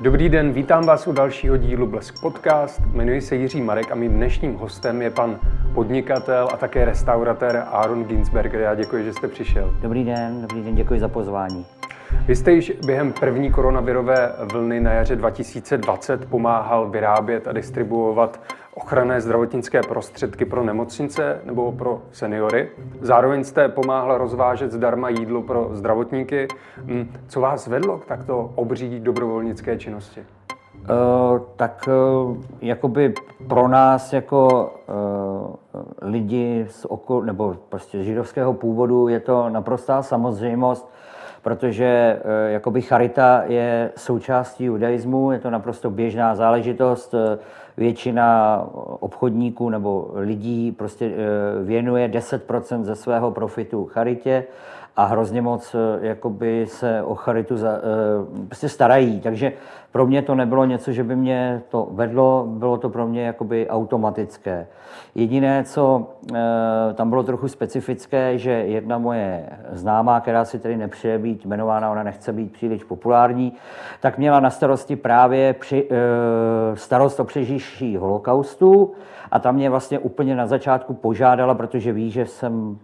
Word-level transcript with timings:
Dobrý 0.00 0.28
den, 0.28 0.52
vítám 0.52 0.86
vás 0.86 1.06
u 1.06 1.12
dalšího 1.12 1.56
dílu 1.56 1.86
Blesk 1.86 2.20
Podcast. 2.20 2.80
Jmenuji 2.92 3.20
se 3.20 3.36
Jiří 3.36 3.62
Marek 3.62 3.92
a 3.92 3.94
mým 3.94 4.12
dnešním 4.12 4.54
hostem 4.54 5.02
je 5.02 5.10
pan 5.10 5.38
podnikatel 5.74 6.48
a 6.52 6.56
také 6.56 6.84
restauratér 6.84 7.64
Aaron 7.70 8.04
Ginsberger. 8.04 8.60
Já 8.60 8.74
děkuji, 8.74 9.04
že 9.04 9.12
jste 9.12 9.28
přišel. 9.28 9.74
Dobrý 9.80 10.04
den, 10.04 10.40
dobrý 10.40 10.62
den, 10.62 10.74
děkuji 10.74 11.00
za 11.00 11.08
pozvání. 11.08 11.66
Vy 12.26 12.36
jste 12.36 12.52
již 12.52 12.72
během 12.86 13.12
první 13.12 13.50
koronavirové 13.50 14.32
vlny 14.52 14.80
na 14.80 14.92
jaře 14.92 15.16
2020 15.16 16.30
pomáhal 16.30 16.90
vyrábět 16.90 17.48
a 17.48 17.52
distribuovat 17.52 18.40
ochranné 18.88 19.20
zdravotnické 19.20 19.82
prostředky 19.82 20.44
pro 20.44 20.64
nemocnice 20.64 21.40
nebo 21.44 21.72
pro 21.72 22.02
seniory. 22.12 22.68
Zároveň 23.00 23.44
jste 23.44 23.68
pomáhal 23.68 24.18
rozvážet 24.18 24.72
zdarma 24.72 25.08
jídlo 25.08 25.42
pro 25.42 25.68
zdravotníky. 25.72 26.48
Hm, 26.84 27.12
co 27.28 27.40
vás 27.40 27.66
vedlo 27.66 27.98
k 27.98 28.06
takto 28.06 28.52
obří 28.54 29.00
dobrovolnické 29.00 29.78
činnosti? 29.78 30.20
Uh, 30.20 31.40
tak 31.56 31.88
uh, 31.88 32.36
jakoby 32.60 33.14
pro 33.48 33.68
nás 33.68 34.12
jako 34.12 34.72
uh, 34.88 36.10
lidi 36.10 36.66
z 36.68 36.84
okol, 36.84 37.22
nebo 37.22 37.56
prostě 37.68 38.04
židovského 38.04 38.54
původu 38.54 39.08
je 39.08 39.20
to 39.20 39.48
naprostá 39.48 40.02
samozřejmost, 40.02 40.92
protože 41.42 42.20
jakoby 42.46 42.82
charita 42.82 43.42
je 43.46 43.90
součástí 43.96 44.64
judaismu, 44.64 45.32
je 45.32 45.38
to 45.38 45.50
naprosto 45.50 45.90
běžná 45.90 46.34
záležitost 46.34 47.14
většina 47.78 48.66
obchodníků 49.00 49.70
nebo 49.70 50.10
lidí 50.14 50.72
prostě 50.72 51.06
eh, 51.06 51.64
věnuje 51.64 52.08
10% 52.08 52.82
ze 52.82 52.94
svého 52.94 53.30
profitu 53.30 53.84
charitě 53.84 54.44
a 54.98 55.04
hrozně 55.04 55.42
moc 55.42 55.74
eh, 55.74 56.06
jakoby 56.06 56.66
se 56.68 57.02
o 57.02 57.14
charitu 57.14 57.56
za, 57.56 57.68
eh, 57.68 58.46
prostě 58.46 58.68
starají. 58.68 59.20
Takže 59.20 59.52
pro 59.92 60.06
mě 60.06 60.22
to 60.22 60.34
nebylo 60.34 60.64
něco, 60.64 60.92
že 60.92 61.04
by 61.04 61.16
mě 61.16 61.62
to 61.68 61.88
vedlo, 61.90 62.46
bylo 62.48 62.76
to 62.76 62.88
pro 62.88 63.06
mě 63.06 63.26
jakoby 63.26 63.68
automatické. 63.68 64.66
Jediné, 65.14 65.64
co 65.64 66.06
tam 66.94 67.10
bylo 67.10 67.22
trochu 67.22 67.48
specifické, 67.48 68.38
že 68.38 68.50
jedna 68.50 68.98
moje 68.98 69.48
známá, 69.70 70.20
která 70.20 70.44
si 70.44 70.58
tedy 70.58 70.76
nepřeje 70.76 71.18
být 71.18 71.44
jmenována, 71.44 71.90
ona 71.90 72.02
nechce 72.02 72.32
být 72.32 72.52
příliš 72.52 72.84
populární, 72.84 73.52
tak 74.00 74.18
měla 74.18 74.40
na 74.40 74.50
starosti 74.50 74.96
právě 74.96 75.52
při, 75.52 75.88
starost 76.74 77.20
o 77.20 77.24
přeživší 77.24 77.96
holokaustu 77.96 78.92
a 79.30 79.38
tam 79.38 79.54
mě 79.54 79.70
vlastně 79.70 79.98
úplně 79.98 80.36
na 80.36 80.46
začátku 80.46 80.94
požádala, 80.94 81.54
protože 81.54 81.92
ví, 81.92 82.10
že 82.10 82.26
jsem 82.26 82.78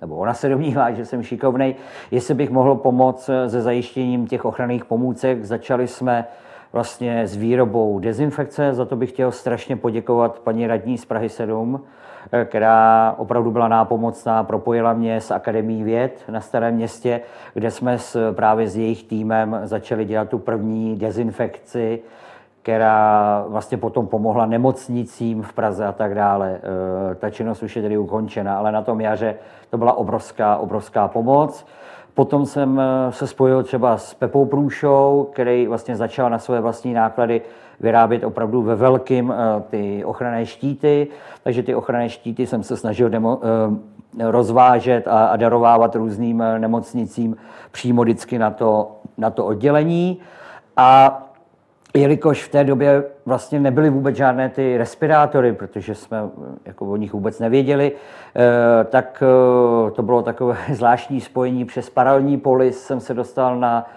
nebo 0.00 0.16
ona 0.16 0.34
se 0.34 0.48
domnívá, 0.48 0.90
že 0.90 1.06
jsem 1.06 1.22
šikovnej, 1.22 1.74
jestli 2.10 2.34
bych 2.34 2.50
mohl 2.50 2.74
pomoct 2.74 3.30
se 3.46 3.62
zajištěním 3.62 4.26
těch 4.26 4.44
ochranných 4.44 4.84
pomůcek. 4.84 5.44
Začali 5.44 5.88
jsme 5.88 6.24
vlastně 6.72 7.26
s 7.26 7.36
výrobou 7.36 7.98
dezinfekce, 7.98 8.74
za 8.74 8.84
to 8.84 8.96
bych 8.96 9.10
chtěl 9.10 9.32
strašně 9.32 9.76
poděkovat 9.76 10.38
paní 10.38 10.66
radní 10.66 10.98
z 10.98 11.04
Prahy 11.04 11.28
7, 11.28 11.80
která 12.44 13.14
opravdu 13.18 13.50
byla 13.50 13.68
nápomocná, 13.68 14.44
propojila 14.44 14.92
mě 14.92 15.20
s 15.20 15.30
Akademií 15.30 15.82
věd 15.82 16.24
na 16.28 16.40
Starém 16.40 16.74
městě, 16.74 17.20
kde 17.54 17.70
jsme 17.70 17.98
s, 17.98 18.32
právě 18.32 18.68
s 18.68 18.76
jejich 18.76 19.04
týmem 19.04 19.60
začali 19.62 20.04
dělat 20.04 20.28
tu 20.28 20.38
první 20.38 20.96
dezinfekci 20.96 22.00
která 22.62 23.44
vlastně 23.48 23.78
potom 23.78 24.06
pomohla 24.06 24.46
nemocnicím 24.46 25.42
v 25.42 25.52
Praze 25.52 25.86
a 25.86 25.92
tak 25.92 26.14
dále. 26.14 26.60
E, 27.12 27.14
ta 27.14 27.30
činnost 27.30 27.62
už 27.62 27.76
je 27.76 27.82
tedy 27.82 27.98
ukončena, 27.98 28.58
ale 28.58 28.72
na 28.72 28.82
tom 28.82 29.00
jaře 29.00 29.34
to 29.70 29.78
byla 29.78 29.92
obrovská, 29.92 30.56
obrovská 30.56 31.08
pomoc. 31.08 31.66
Potom 32.14 32.46
jsem 32.46 32.80
e, 32.80 33.12
se 33.12 33.26
spojil 33.26 33.62
třeba 33.62 33.96
s 33.96 34.14
Pepou 34.14 34.44
Průšou, 34.44 35.28
který 35.32 35.66
vlastně 35.66 35.96
začal 35.96 36.30
na 36.30 36.38
své 36.38 36.60
vlastní 36.60 36.92
náklady 36.92 37.42
vyrábět 37.80 38.24
opravdu 38.24 38.62
ve 38.62 38.74
velkým 38.74 39.32
e, 39.32 39.60
ty 39.60 40.04
ochranné 40.04 40.46
štíty, 40.46 41.08
takže 41.42 41.62
ty 41.62 41.74
ochranné 41.74 42.08
štíty 42.08 42.46
jsem 42.46 42.62
se 42.62 42.76
snažil 42.76 43.08
demo, 43.08 43.40
rozvážet 44.18 45.08
a, 45.08 45.26
a 45.26 45.36
darovávat 45.36 45.96
různým 45.96 46.44
nemocnicím 46.58 47.36
přímo 47.70 48.02
vždycky 48.02 48.38
na 48.38 48.50
to, 48.50 48.96
na 49.18 49.30
to 49.30 49.46
oddělení. 49.46 50.18
A 50.76 51.22
jelikož 51.94 52.44
v 52.44 52.48
té 52.48 52.64
době 52.64 53.04
vlastně 53.26 53.60
nebyly 53.60 53.90
vůbec 53.90 54.16
žádné 54.16 54.48
ty 54.48 54.78
respirátory, 54.78 55.52
protože 55.52 55.94
jsme 55.94 56.18
jako 56.64 56.86
o 56.86 56.96
nich 56.96 57.12
vůbec 57.12 57.38
nevěděli, 57.38 57.92
eh, 58.36 58.84
tak 58.84 59.22
eh, 59.22 59.90
to 59.90 60.02
bylo 60.02 60.22
takové 60.22 60.56
zvláštní 60.72 61.20
spojení 61.20 61.64
přes 61.64 61.90
paralelní 61.90 62.38
polis. 62.38 62.82
Jsem 62.82 63.00
se 63.00 63.14
dostal 63.14 63.58
na 63.58 63.90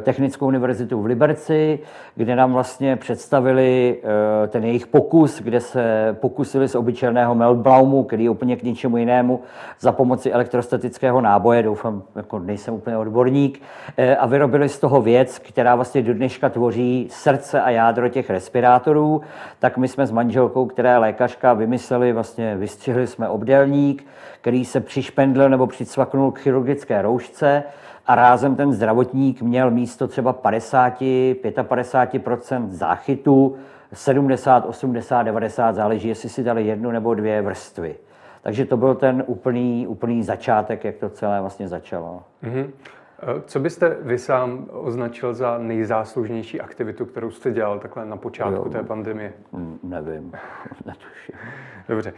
Technickou 0.00 0.46
univerzitu 0.46 1.02
v 1.02 1.06
Liberci, 1.06 1.78
kde 2.14 2.36
nám 2.36 2.52
vlastně 2.52 2.96
představili 2.96 3.96
eh, 4.44 4.46
ten 4.48 4.64
jejich 4.64 4.86
pokus, 4.86 5.40
kde 5.40 5.60
se 5.60 6.16
pokusili 6.20 6.68
z 6.68 6.74
obyčejného 6.74 7.34
meltblaumu, 7.34 8.04
který 8.04 8.24
je 8.24 8.30
úplně 8.30 8.56
k 8.56 8.62
ničemu 8.62 8.96
jinému, 8.96 9.40
za 9.80 9.92
pomoci 9.92 10.32
elektrostatického 10.32 11.20
náboje, 11.20 11.62
doufám, 11.62 12.02
jako 12.16 12.38
nejsem 12.38 12.74
úplně 12.74 12.96
odborník, 12.96 13.62
eh, 13.96 14.16
a 14.16 14.26
vyrobili 14.26 14.68
z 14.68 14.78
toho 14.78 15.02
věc, 15.02 15.38
která 15.38 15.74
vlastně 15.74 16.02
do 16.02 16.14
dneška 16.14 16.48
tvoří 16.48 17.08
srdce 17.10 17.60
a 17.60 17.70
jádro 17.70 18.08
těch 18.08 18.30
respirátorů, 18.30 19.20
tak 19.58 19.76
my 19.76 19.88
jsme 19.88 20.06
s 20.06 20.10
manželkou, 20.10 20.66
která 20.66 20.92
je 20.92 20.98
lékařka, 20.98 21.52
vymysleli, 21.52 22.12
vlastně 22.12 22.56
vystřihli 22.56 23.06
jsme 23.06 23.28
obdelník, 23.28 24.06
který 24.40 24.64
se 24.64 24.80
přišpendlil 24.80 25.48
nebo 25.48 25.66
přicvaknul 25.66 26.32
k 26.32 26.38
chirurgické 26.38 27.02
roušce, 27.02 27.62
a 28.06 28.14
rázem 28.14 28.56
ten 28.56 28.72
zdravotník 28.72 29.42
měl 29.42 29.70
místo 29.70 30.08
třeba 30.08 30.32
50, 30.32 31.00
55% 31.00 32.68
záchytu, 32.68 33.56
70, 33.92 34.66
80, 34.66 35.22
90, 35.22 35.74
záleží, 35.74 36.08
jestli 36.08 36.28
si 36.28 36.42
dali 36.42 36.66
jednu 36.66 36.90
nebo 36.90 37.14
dvě 37.14 37.42
vrstvy. 37.42 37.96
Takže 38.42 38.64
to 38.64 38.76
byl 38.76 38.94
ten 38.94 39.24
úplný, 39.26 39.86
úplný 39.86 40.22
začátek, 40.22 40.84
jak 40.84 40.96
to 40.96 41.08
celé 41.08 41.40
vlastně 41.40 41.68
začalo. 41.68 42.22
Mm-hmm. 42.44 42.70
Co 43.46 43.60
byste 43.60 43.96
vy 44.00 44.18
sám 44.18 44.66
označil 44.70 45.34
za 45.34 45.58
nejzáslužnější 45.58 46.60
aktivitu, 46.60 47.06
kterou 47.06 47.30
jste 47.30 47.50
dělal 47.50 47.78
takhle 47.78 48.06
na 48.06 48.16
počátku 48.16 48.54
jo, 48.54 48.70
té 48.70 48.82
pandemie? 48.82 49.32
Nevím, 49.82 50.32
netuším. 50.86 51.34
Dobře. 51.88 52.12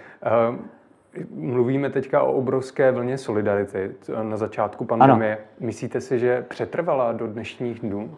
Mluvíme 1.35 1.91
teďka 1.91 2.23
o 2.23 2.33
obrovské 2.33 2.93
vlně 2.93 3.19
solidarity 3.19 3.91
na 4.23 4.37
začátku 4.37 4.85
pandemie. 4.85 5.37
Ano. 5.37 5.45
Myslíte 5.61 6.01
si, 6.01 6.19
že 6.19 6.45
přetrvala 6.49 7.13
do 7.13 7.27
dnešních 7.27 7.81
dnů? 7.81 8.11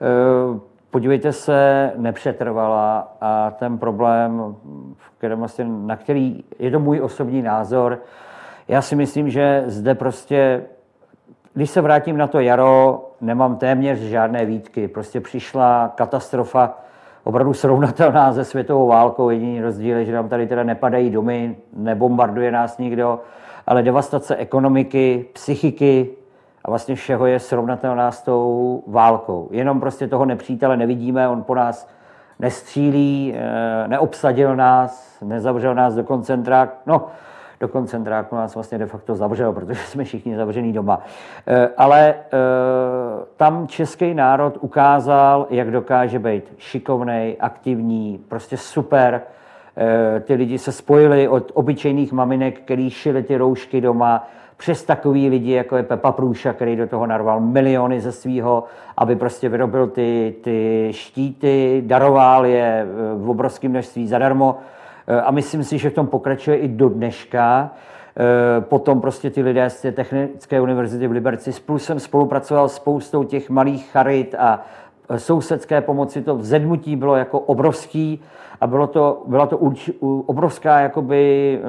Eh, 0.00 0.60
podívejte 0.90 1.32
se, 1.32 1.92
nepřetrvala 1.96 3.16
a 3.20 3.50
ten 3.50 3.78
problém, 3.78 4.56
v 4.96 5.10
kterém 5.18 5.38
vlastně, 5.38 5.64
na 5.64 5.96
který 5.96 6.44
je 6.58 6.70
to 6.70 6.80
můj 6.80 7.00
osobní 7.00 7.42
názor, 7.42 7.98
já 8.68 8.82
si 8.82 8.96
myslím, 8.96 9.30
že 9.30 9.64
zde 9.66 9.94
prostě, 9.94 10.64
když 11.54 11.70
se 11.70 11.80
vrátím 11.80 12.16
na 12.16 12.26
to 12.26 12.40
jaro, 12.40 13.04
nemám 13.20 13.56
téměř 13.56 13.98
žádné 13.98 14.44
výtky. 14.44 14.88
Prostě 14.88 15.20
přišla 15.20 15.92
katastrofa, 15.94 16.78
opravdu 17.28 17.54
srovnatelná 17.54 18.32
se 18.32 18.44
světovou 18.44 18.86
válkou. 18.86 19.30
Jediný 19.30 19.60
rozdíl 19.60 19.96
je, 19.96 20.04
že 20.04 20.12
nám 20.12 20.28
tady 20.28 20.46
teda 20.46 20.62
nepadají 20.62 21.10
domy, 21.10 21.56
nebombarduje 21.76 22.52
nás 22.52 22.78
nikdo, 22.78 23.20
ale 23.66 23.82
devastace 23.82 24.36
ekonomiky, 24.36 25.26
psychiky 25.32 26.10
a 26.64 26.70
vlastně 26.70 26.94
všeho 26.94 27.26
je 27.26 27.38
srovnatelná 27.38 28.10
s 28.10 28.22
tou 28.22 28.82
válkou. 28.86 29.48
Jenom 29.50 29.80
prostě 29.80 30.08
toho 30.08 30.24
nepřítele 30.24 30.76
nevidíme, 30.76 31.28
on 31.28 31.42
po 31.42 31.54
nás 31.54 31.88
nestřílí, 32.38 33.34
eh, 33.36 33.88
neobsadil 33.88 34.56
nás, 34.56 35.18
nezavřel 35.22 35.74
nás 35.74 35.94
do 35.94 36.04
koncentráku. 36.04 36.76
No, 36.86 37.06
do 37.60 37.68
koncentráku 37.68 38.36
nás 38.36 38.54
vlastně 38.54 38.78
de 38.78 38.86
facto 38.86 39.14
zavřel, 39.14 39.52
protože 39.52 39.80
jsme 39.80 40.04
všichni 40.04 40.36
zavřený 40.36 40.72
doma. 40.72 41.00
Eh, 41.46 41.68
ale 41.76 42.14
eh, 42.14 42.14
tam 43.36 43.66
český 43.66 44.14
národ 44.14 44.58
ukázal, 44.60 45.46
jak 45.50 45.70
dokáže 45.70 46.18
být 46.18 46.52
šikovný, 46.58 47.36
aktivní, 47.40 48.20
prostě 48.28 48.56
super. 48.56 49.20
Eh, 49.76 50.20
ty 50.20 50.34
lidi 50.34 50.58
se 50.58 50.72
spojili 50.72 51.28
od 51.28 51.50
obyčejných 51.54 52.12
maminek, 52.12 52.60
který 52.60 52.90
šili 52.90 53.22
ty 53.22 53.36
roušky 53.36 53.80
doma, 53.80 54.28
přes 54.56 54.84
takový 54.84 55.28
lidi, 55.28 55.52
jako 55.52 55.76
je 55.76 55.82
Pepa 55.82 56.12
Průša, 56.12 56.52
který 56.52 56.76
do 56.76 56.86
toho 56.86 57.06
narval 57.06 57.40
miliony 57.40 58.00
ze 58.00 58.12
svého, 58.12 58.64
aby 58.96 59.16
prostě 59.16 59.48
vyrobil 59.48 59.86
ty, 59.86 60.34
ty 60.42 60.88
štíty, 60.90 61.82
daroval 61.86 62.46
je 62.46 62.86
v 63.14 63.30
obrovském 63.30 63.70
množství 63.70 64.08
zadarmo. 64.08 64.58
Eh, 65.08 65.20
a 65.20 65.30
myslím 65.30 65.64
si, 65.64 65.78
že 65.78 65.90
v 65.90 65.94
tom 65.94 66.06
pokračuje 66.06 66.56
i 66.56 66.68
do 66.68 66.88
dneška. 66.88 67.70
Eh, 68.16 68.60
potom 68.60 69.00
prostě 69.00 69.30
ty 69.30 69.42
lidé 69.42 69.70
z 69.70 69.82
té 69.82 69.92
Technické 69.92 70.60
univerzity 70.60 71.06
v 71.06 71.12
Liberci. 71.12 71.52
Plus 71.66 71.84
jsem 71.84 72.00
spolupracoval 72.00 72.68
s 72.68 72.74
spoustou 72.74 73.24
těch 73.24 73.50
malých 73.50 73.90
charit 73.90 74.34
a 74.38 74.60
sousedské 75.16 75.80
pomoci, 75.80 76.22
to 76.22 76.36
vzedmutí 76.36 76.96
bylo 76.96 77.16
jako 77.16 77.40
obrovský 77.40 78.22
a 78.60 78.66
bylo 78.66 78.86
to, 78.86 79.22
byla 79.26 79.46
to 79.46 79.58
urč, 79.58 79.90
obrovská 80.26 80.80
jakoby, 80.80 81.60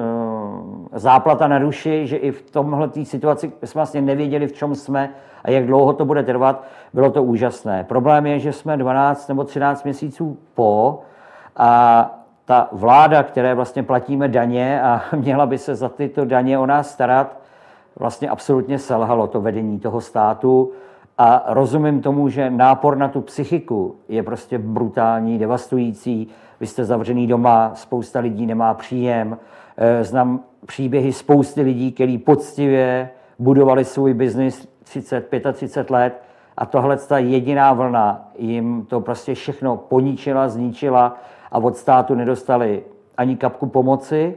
záplata 0.92 1.48
na 1.48 1.58
duši, 1.58 2.06
že 2.06 2.16
i 2.16 2.30
v 2.30 2.50
tomhle 2.50 2.90
situaci 3.02 3.52
jsme 3.64 3.78
vlastně 3.78 4.00
nevěděli, 4.00 4.46
v 4.46 4.52
čem 4.52 4.74
jsme 4.74 5.10
a 5.44 5.50
jak 5.50 5.66
dlouho 5.66 5.92
to 5.92 6.04
bude 6.04 6.22
trvat. 6.22 6.64
Bylo 6.94 7.10
to 7.10 7.22
úžasné. 7.22 7.84
Problém 7.84 8.26
je, 8.26 8.38
že 8.38 8.52
jsme 8.52 8.76
12 8.76 9.28
nebo 9.28 9.44
13 9.44 9.84
měsíců 9.84 10.38
po 10.54 11.00
a 11.56 12.19
ta 12.50 12.68
vláda, 12.72 13.22
které 13.22 13.54
vlastně 13.54 13.82
platíme 13.82 14.28
daně 14.28 14.82
a 14.82 15.02
měla 15.16 15.46
by 15.46 15.58
se 15.58 15.74
za 15.74 15.88
tyto 15.88 16.24
daně 16.24 16.58
o 16.58 16.66
nás 16.66 16.90
starat, 16.90 17.40
vlastně 17.98 18.28
absolutně 18.28 18.78
selhalo 18.78 19.26
to 19.26 19.40
vedení 19.40 19.78
toho 19.78 20.00
státu. 20.00 20.72
A 21.18 21.44
rozumím 21.48 22.00
tomu, 22.00 22.28
že 22.28 22.50
nápor 22.50 22.96
na 22.96 23.08
tu 23.08 23.20
psychiku 23.20 23.96
je 24.08 24.22
prostě 24.22 24.58
brutální, 24.58 25.38
devastující. 25.38 26.28
Vy 26.60 26.66
jste 26.66 26.84
zavřený 26.84 27.26
doma, 27.26 27.70
spousta 27.74 28.20
lidí 28.20 28.46
nemá 28.46 28.74
příjem. 28.74 29.38
Eh, 29.76 30.04
znám 30.04 30.40
příběhy 30.66 31.12
spousty 31.12 31.62
lidí, 31.62 31.92
kteří 31.92 32.18
poctivě 32.18 33.10
budovali 33.38 33.84
svůj 33.84 34.14
biznis 34.14 34.68
30, 34.82 35.28
35 35.52 35.90
let 35.90 36.22
a 36.56 36.66
tohle 36.66 36.96
ta 36.96 37.18
jediná 37.18 37.72
vlna 37.72 38.28
jim 38.38 38.86
to 38.88 39.00
prostě 39.00 39.34
všechno 39.34 39.76
poničila, 39.76 40.48
zničila 40.48 41.16
a 41.52 41.58
od 41.58 41.76
státu 41.76 42.14
nedostali 42.14 42.82
ani 43.16 43.36
kapku 43.36 43.66
pomoci, 43.66 44.34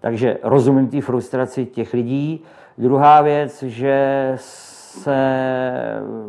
takže 0.00 0.38
rozumím 0.42 0.88
té 0.88 1.00
frustraci 1.00 1.66
těch 1.66 1.94
lidí. 1.94 2.44
Druhá 2.78 3.20
věc, 3.20 3.62
že 3.62 4.32
se 4.36 5.16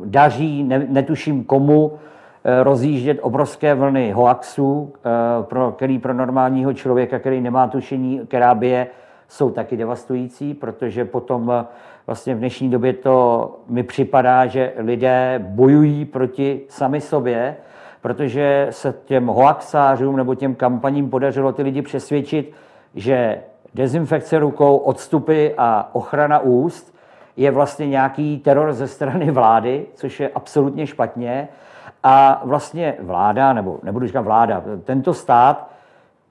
daří, 0.06 0.64
netuším 0.88 1.44
komu, 1.44 1.92
eh, 2.44 2.64
rozjíždět 2.64 3.20
obrovské 3.22 3.76
vlny 3.76 4.12
hoaxů, 4.12 4.94
eh, 4.96 5.44
pro, 5.44 5.72
který 5.72 6.00
pro 6.00 6.14
normálního 6.14 6.74
člověka, 6.74 7.20
který 7.20 7.42
nemá 7.42 7.68
tušení, 7.68 8.20
která 8.28 8.56
by 8.56 8.68
je, 8.68 8.88
jsou 9.28 9.50
taky 9.50 9.78
devastující, 9.78 10.54
protože 10.54 11.06
potom 11.06 11.52
eh, 11.52 11.66
vlastně 12.08 12.36
v 12.36 12.40
dnešní 12.40 12.70
době 12.70 12.94
to 12.94 13.56
mi 13.68 13.84
připadá, 13.84 14.46
že 14.46 14.74
lidé 14.78 15.46
bojují 15.48 16.06
proti 16.06 16.62
sami 16.70 17.02
sobě, 17.02 17.56
protože 18.02 18.68
se 18.70 18.94
těm 19.06 19.28
hoaxářům 19.28 20.18
nebo 20.18 20.36
těm 20.36 20.56
kampaním 20.56 21.10
podařilo 21.10 21.52
ty 21.52 21.62
lidi 21.62 21.82
přesvědčit, 21.82 22.54
že 22.96 23.40
dezinfekce 23.74 24.40
rukou, 24.40 24.78
odstupy 24.78 25.50
a 25.58 25.90
ochrana 25.94 26.40
úst 26.40 26.96
je 27.38 27.52
vlastně 27.52 27.88
nějaký 27.88 28.40
teror 28.40 28.74
ze 28.74 28.88
strany 28.88 29.32
vlády, 29.32 29.86
což 29.94 30.20
je 30.20 30.30
absolutně 30.30 30.88
špatně. 30.88 31.48
A 32.04 32.42
vlastně 32.46 32.96
vláda, 33.00 33.54
nebo 33.54 33.80
nebudu 33.84 34.08
říkat 34.08 34.22
vláda, 34.22 34.64
tento 34.84 35.14
stát 35.14 35.70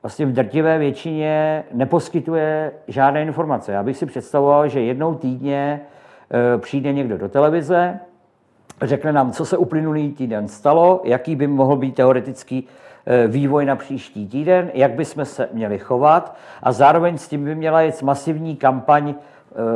vlastně 0.02 0.26
v 0.26 0.32
drtivé 0.32 0.78
většině 0.78 1.64
neposkytuje 1.72 2.72
žádné 2.88 3.22
informace. 3.22 3.72
Já 3.72 3.82
bych 3.82 3.96
si 3.96 4.06
představoval, 4.06 4.68
že 4.68 4.80
jednou 4.80 5.14
týdně 5.14 5.80
e, 6.54 6.58
přijde 6.58 6.92
někdo 6.92 7.18
do 7.18 7.28
televize, 7.28 8.00
řekne 8.82 9.12
nám, 9.12 9.32
co 9.32 9.44
se 9.44 9.56
uplynulý 9.56 10.12
týden 10.12 10.48
stalo, 10.48 11.00
jaký 11.04 11.36
by 11.36 11.46
mohl 11.46 11.76
být 11.76 11.94
teoretický 11.94 12.68
e, 13.06 13.26
vývoj 13.26 13.64
na 13.64 13.76
příští 13.76 14.28
týden, 14.28 14.70
jak 14.74 14.92
bychom 14.92 15.24
se 15.24 15.48
měli 15.52 15.78
chovat 15.78 16.36
a 16.62 16.72
zároveň 16.72 17.18
s 17.18 17.28
tím 17.28 17.44
by 17.44 17.54
měla 17.54 17.82
jít 17.82 18.02
masivní 18.02 18.56
kampaň 18.56 19.14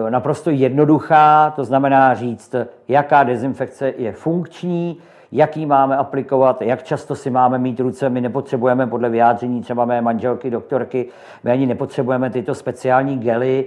e, 0.07 0.11
naprosto 0.11 0.51
jednoduchá, 0.51 1.53
to 1.57 1.65
znamená 1.65 2.15
říct, 2.15 2.55
jaká 2.89 3.25
dezinfekce 3.25 3.93
je 3.97 4.13
funkční, 4.13 4.99
jaký 5.33 5.67
máme 5.67 5.97
aplikovat, 5.97 6.63
jak 6.63 6.83
často 6.83 7.15
si 7.15 7.31
máme 7.31 7.59
mít 7.59 7.81
ruce. 7.81 8.11
My 8.11 8.21
nepotřebujeme 8.21 8.87
podle 8.87 9.09
vyjádření 9.09 9.63
třeba 9.63 9.85
mé 9.85 10.01
manželky, 10.01 10.51
doktorky, 10.51 11.07
my 11.45 11.51
ani 11.51 11.67
nepotřebujeme 11.67 12.31
tyto 12.31 12.55
speciální 12.55 13.19
gely, 13.19 13.67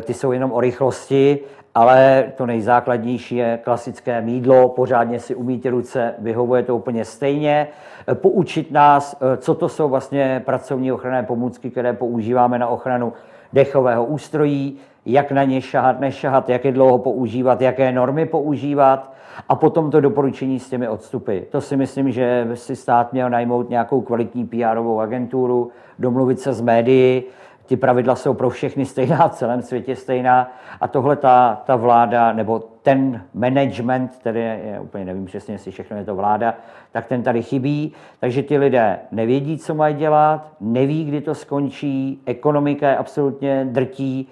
ty 0.00 0.14
jsou 0.14 0.32
jenom 0.32 0.52
o 0.52 0.60
rychlosti, 0.60 1.38
ale 1.74 2.24
to 2.36 2.46
nejzákladnější 2.46 3.36
je 3.36 3.58
klasické 3.64 4.20
mídlo, 4.20 4.68
pořádně 4.68 5.20
si 5.20 5.34
umíte 5.34 5.70
ruce, 5.70 6.14
vyhovuje 6.18 6.62
to 6.62 6.76
úplně 6.76 7.04
stejně. 7.04 7.68
E, 8.08 8.14
poučit 8.14 8.72
nás, 8.72 9.16
e, 9.20 9.36
co 9.36 9.54
to 9.54 9.68
jsou 9.68 9.88
vlastně 9.88 10.42
pracovní 10.44 10.92
ochranné 10.92 11.22
pomůcky, 11.22 11.70
které 11.70 11.92
používáme 11.92 12.58
na 12.58 12.68
ochranu 12.68 13.12
dechového 13.52 14.04
ústrojí, 14.04 14.78
jak 15.06 15.32
na 15.32 15.44
ně 15.44 15.60
šahat, 15.60 16.00
nešahat, 16.00 16.48
jak 16.48 16.64
je 16.64 16.72
dlouho 16.72 16.98
používat, 16.98 17.60
jaké 17.60 17.92
normy 17.92 18.26
používat 18.26 19.12
a 19.48 19.54
potom 19.54 19.90
to 19.90 20.00
doporučení 20.00 20.60
s 20.60 20.70
těmi 20.70 20.88
odstupy. 20.88 21.38
To 21.50 21.60
si 21.60 21.76
myslím, 21.76 22.10
že 22.10 22.48
si 22.54 22.76
stát 22.76 23.12
měl 23.12 23.30
najmout 23.30 23.70
nějakou 23.70 24.00
kvalitní 24.00 24.46
pr 24.46 24.78
agenturu, 25.00 25.70
domluvit 25.98 26.40
se 26.40 26.52
s 26.52 26.60
médií, 26.60 27.22
ty 27.66 27.76
pravidla 27.76 28.16
jsou 28.16 28.34
pro 28.34 28.50
všechny 28.50 28.86
stejná, 28.86 29.28
v 29.28 29.34
celém 29.34 29.62
světě 29.62 29.96
stejná 29.96 30.52
a 30.80 30.88
tohle 30.88 31.16
ta, 31.16 31.62
ta 31.66 31.76
vláda 31.76 32.32
nebo 32.32 32.58
ten 32.82 33.22
management, 33.34 34.16
který 34.20 34.40
je, 34.40 34.80
úplně 34.82 35.04
nevím 35.04 35.24
přesně, 35.24 35.54
jestli 35.54 35.70
všechno 35.72 35.96
je 35.96 36.04
to 36.04 36.14
vláda, 36.14 36.54
tak 36.92 37.06
ten 37.06 37.22
tady 37.22 37.42
chybí, 37.42 37.92
takže 38.20 38.42
ty 38.42 38.58
lidé 38.58 38.98
nevědí, 39.12 39.58
co 39.58 39.74
mají 39.74 39.94
dělat, 39.94 40.48
neví, 40.60 41.04
kdy 41.04 41.20
to 41.20 41.34
skončí, 41.34 42.22
ekonomika 42.26 42.88
je 42.88 42.96
absolutně 42.96 43.64
drtí, 43.70 44.28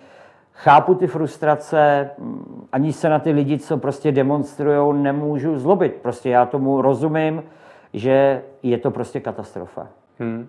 chápu 0.52 0.94
ty 0.94 1.06
frustrace, 1.06 2.10
ani 2.72 2.92
se 2.92 3.08
na 3.08 3.18
ty 3.18 3.30
lidi, 3.30 3.58
co 3.58 3.76
prostě 3.76 4.12
demonstrují, 4.12 5.02
nemůžu 5.02 5.58
zlobit. 5.58 5.94
Prostě 5.94 6.30
já 6.30 6.46
tomu 6.46 6.82
rozumím, 6.82 7.42
že 7.92 8.42
je 8.62 8.78
to 8.78 8.90
prostě 8.90 9.20
katastrofa. 9.20 9.86
Hmm. 10.18 10.48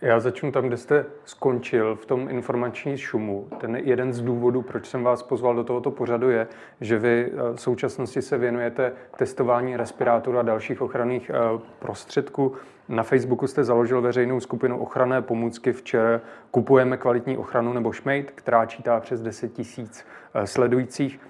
Já 0.00 0.20
začnu 0.20 0.52
tam, 0.52 0.66
kde 0.66 0.76
jste 0.76 1.06
skončil, 1.24 1.96
v 1.96 2.06
tom 2.06 2.28
informační 2.30 2.98
šumu. 2.98 3.48
Ten 3.60 3.76
jeden 3.76 4.12
z 4.12 4.20
důvodů, 4.20 4.62
proč 4.62 4.86
jsem 4.86 5.02
vás 5.02 5.22
pozval 5.22 5.54
do 5.54 5.64
tohoto 5.64 5.90
pořadu, 5.90 6.30
je, 6.30 6.46
že 6.80 6.98
vy 6.98 7.32
eh, 7.32 7.56
v 7.56 7.60
současnosti 7.60 8.22
se 8.22 8.38
věnujete 8.38 8.92
testování 9.16 9.76
respirátorů 9.76 10.38
a 10.38 10.42
dalších 10.42 10.82
ochranných 10.82 11.30
eh, 11.30 11.60
prostředků. 11.78 12.52
Na 12.88 13.02
Facebooku 13.02 13.46
jste 13.46 13.64
založil 13.64 14.00
veřejnou 14.02 14.40
skupinu 14.40 14.78
ochranné 14.78 15.22
pomůcky 15.22 15.72
včera 15.72 16.20
Kupujeme 16.50 16.96
kvalitní 16.96 17.36
ochranu 17.36 17.72
nebo 17.72 17.92
šmejt, 17.92 18.30
která 18.30 18.66
čítá 18.66 19.00
přes 19.00 19.22
10 19.22 19.52
tisíc 19.52 20.06
eh, 20.34 20.46
sledujících. 20.46 21.20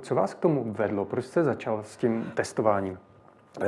Co 0.00 0.14
vás 0.14 0.34
k 0.34 0.38
tomu 0.38 0.72
vedlo? 0.72 1.04
Proč 1.04 1.24
jste 1.24 1.44
začal 1.44 1.82
s 1.82 1.96
tím 1.96 2.32
testováním? 2.34 2.98
Eh, 3.60 3.66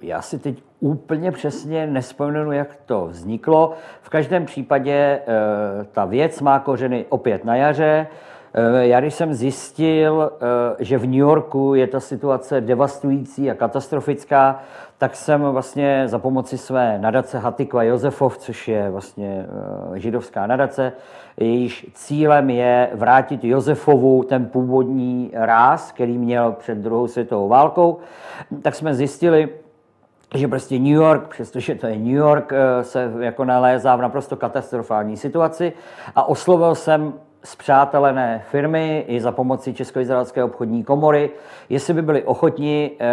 já 0.00 0.22
si 0.22 0.38
teď 0.38 0.62
úplně 0.80 1.32
přesně 1.32 1.86
nespomenu, 1.86 2.52
jak 2.52 2.76
to 2.86 3.06
vzniklo. 3.06 3.72
V 4.02 4.08
každém 4.08 4.46
případě 4.46 4.92
eh, 4.92 5.84
ta 5.92 6.04
věc 6.04 6.40
má 6.40 6.58
kořeny 6.58 7.06
opět 7.08 7.44
na 7.44 7.56
jaře. 7.56 8.06
Eh, 8.54 8.86
já 8.86 9.00
když 9.00 9.14
jsem 9.14 9.34
zjistil, 9.34 10.32
že 10.78 10.98
v 10.98 11.06
New 11.06 11.14
Yorku 11.14 11.74
je 11.74 11.86
ta 11.86 12.00
situace 12.00 12.60
devastující 12.60 13.50
a 13.50 13.54
katastrofická, 13.54 14.60
tak 14.98 15.16
jsem 15.16 15.40
vlastně 15.40 16.02
za 16.06 16.18
pomoci 16.18 16.58
své 16.58 16.98
nadace 16.98 17.38
Hatikva 17.38 17.82
Josefov, 17.82 18.38
což 18.38 18.68
je 18.68 18.90
vlastně 18.90 19.46
židovská 19.94 20.46
nadace, 20.46 20.92
jejíž 21.36 21.86
cílem 21.94 22.50
je 22.50 22.90
vrátit 22.94 23.44
Josefovu 23.44 24.22
ten 24.22 24.46
původní 24.46 25.30
ráz, 25.34 25.92
který 25.92 26.18
měl 26.18 26.52
před 26.52 26.78
druhou 26.78 27.06
světovou 27.06 27.48
válkou, 27.48 27.98
tak 28.62 28.74
jsme 28.74 28.94
zjistili, 28.94 29.48
že 30.34 30.48
prostě 30.48 30.78
New 30.78 30.92
York, 30.92 31.28
přestože 31.28 31.74
to 31.74 31.86
je 31.86 31.98
New 31.98 32.14
York, 32.14 32.52
eh, 32.52 32.84
se 32.84 33.12
jako 33.20 33.44
nalézá 33.44 33.96
v 33.96 34.00
naprosto 34.00 34.36
katastrofální 34.36 35.16
situaci 35.16 35.72
a 36.16 36.28
oslovil 36.28 36.74
jsem 36.74 37.12
zpřátelené 37.44 38.42
firmy 38.50 39.04
i 39.08 39.20
za 39.20 39.32
pomoci 39.32 39.74
Česko-izraelské 39.74 40.44
obchodní 40.44 40.84
komory, 40.84 41.30
jestli 41.68 41.94
by 41.94 42.02
byli 42.02 42.22
ochotni 42.22 42.90
e, 43.00 43.06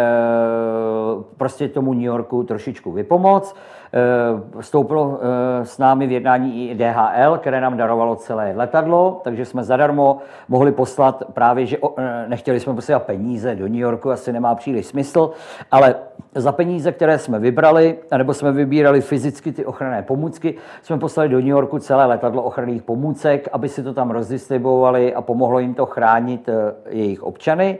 prostě 1.36 1.68
tomu 1.68 1.94
New 1.94 2.02
Yorku 2.02 2.42
trošičku 2.42 2.92
vypomoc. 2.92 3.54
E, 3.92 4.60
vstoupilo 4.60 5.20
e, 5.20 5.64
s 5.64 5.78
námi 5.78 6.06
v 6.06 6.12
jednání 6.12 6.70
i 6.70 6.74
DHL, 6.74 7.38
které 7.38 7.60
nám 7.60 7.76
darovalo 7.76 8.16
celé 8.16 8.52
letadlo, 8.56 9.20
takže 9.24 9.44
jsme 9.44 9.64
zadarmo 9.64 10.18
mohli 10.48 10.72
poslat 10.72 11.22
právě, 11.32 11.66
že 11.66 11.78
o, 11.78 11.94
nechtěli 12.26 12.60
jsme 12.60 12.74
posílat 12.74 13.02
peníze 13.02 13.54
do 13.54 13.64
New 13.64 13.80
Yorku, 13.80 14.10
asi 14.10 14.32
nemá 14.32 14.54
příliš 14.54 14.86
smysl, 14.86 15.30
ale 15.70 15.94
za 16.34 16.52
peníze, 16.52 16.92
které 16.92 17.18
jsme 17.18 17.38
vybrali, 17.38 17.98
nebo 18.16 18.34
jsme 18.34 18.52
vybírali 18.52 19.00
fyzicky 19.00 19.52
ty 19.52 19.64
ochranné 19.64 20.02
pomůcky, 20.02 20.54
jsme 20.82 20.98
poslali 20.98 21.28
do 21.28 21.38
New 21.38 21.48
Yorku 21.48 21.78
celé 21.78 22.06
letadlo 22.06 22.42
ochranných 22.42 22.82
pomůcek, 22.82 23.48
aby 23.52 23.68
si 23.68 23.82
to 23.82 23.94
tam 23.94 24.10
rozdistribuovali 24.10 25.14
a 25.14 25.22
pomohlo 25.22 25.58
jim 25.58 25.74
to 25.74 25.86
chránit 25.86 26.48
eh, 26.48 26.74
jejich 26.88 27.22
občany. 27.22 27.78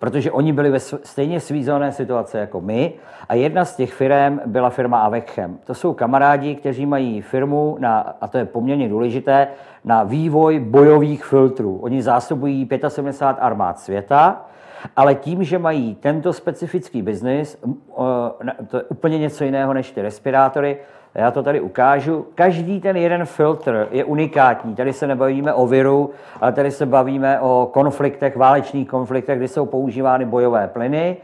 Protože 0.00 0.32
oni 0.32 0.52
byli 0.52 0.70
ve 0.70 0.80
stejně 0.80 1.40
svízelné 1.40 1.92
situace 1.92 2.38
jako 2.38 2.60
my 2.60 2.92
a 3.28 3.34
jedna 3.34 3.64
z 3.64 3.76
těch 3.76 3.92
firm 3.92 4.40
byla 4.46 4.70
firma 4.70 5.00
Avechem. 5.00 5.58
To 5.64 5.74
jsou 5.74 5.94
kamarádi, 5.94 6.54
kteří 6.54 6.86
mají 6.86 7.20
firmu, 7.22 7.76
na, 7.80 8.16
a 8.20 8.28
to 8.28 8.38
je 8.38 8.44
poměrně 8.44 8.88
důležité, 8.88 9.48
na 9.84 10.02
vývoj 10.02 10.58
bojových 10.58 11.24
filtrů. 11.24 11.78
Oni 11.82 12.02
zásobují 12.02 12.68
75 12.88 13.42
armád 13.42 13.78
světa, 13.78 14.44
ale 14.96 15.14
tím, 15.14 15.44
že 15.44 15.58
mají 15.58 15.94
tento 15.94 16.32
specifický 16.32 17.02
biznis, 17.02 17.58
to 18.68 18.76
je 18.76 18.82
úplně 18.82 19.18
něco 19.18 19.44
jiného 19.44 19.74
než 19.74 19.90
ty 19.90 20.02
respirátory, 20.02 20.78
já 21.14 21.30
to 21.30 21.42
tady 21.42 21.60
ukážu. 21.60 22.26
Každý 22.34 22.80
ten 22.80 22.96
jeden 22.96 23.24
filtr 23.24 23.88
je 23.90 24.04
unikátní. 24.04 24.74
Tady 24.74 24.92
se 24.92 25.06
nebavíme 25.06 25.54
o 25.54 25.66
viru, 25.66 26.10
ale 26.40 26.52
tady 26.52 26.70
se 26.70 26.86
bavíme 26.86 27.40
o 27.40 27.70
konfliktech, 27.72 28.36
válečných 28.36 28.88
konfliktech, 28.88 29.38
kdy 29.38 29.48
jsou 29.48 29.66
používány 29.66 30.24
bojové 30.24 30.68
plyny. 30.68 31.16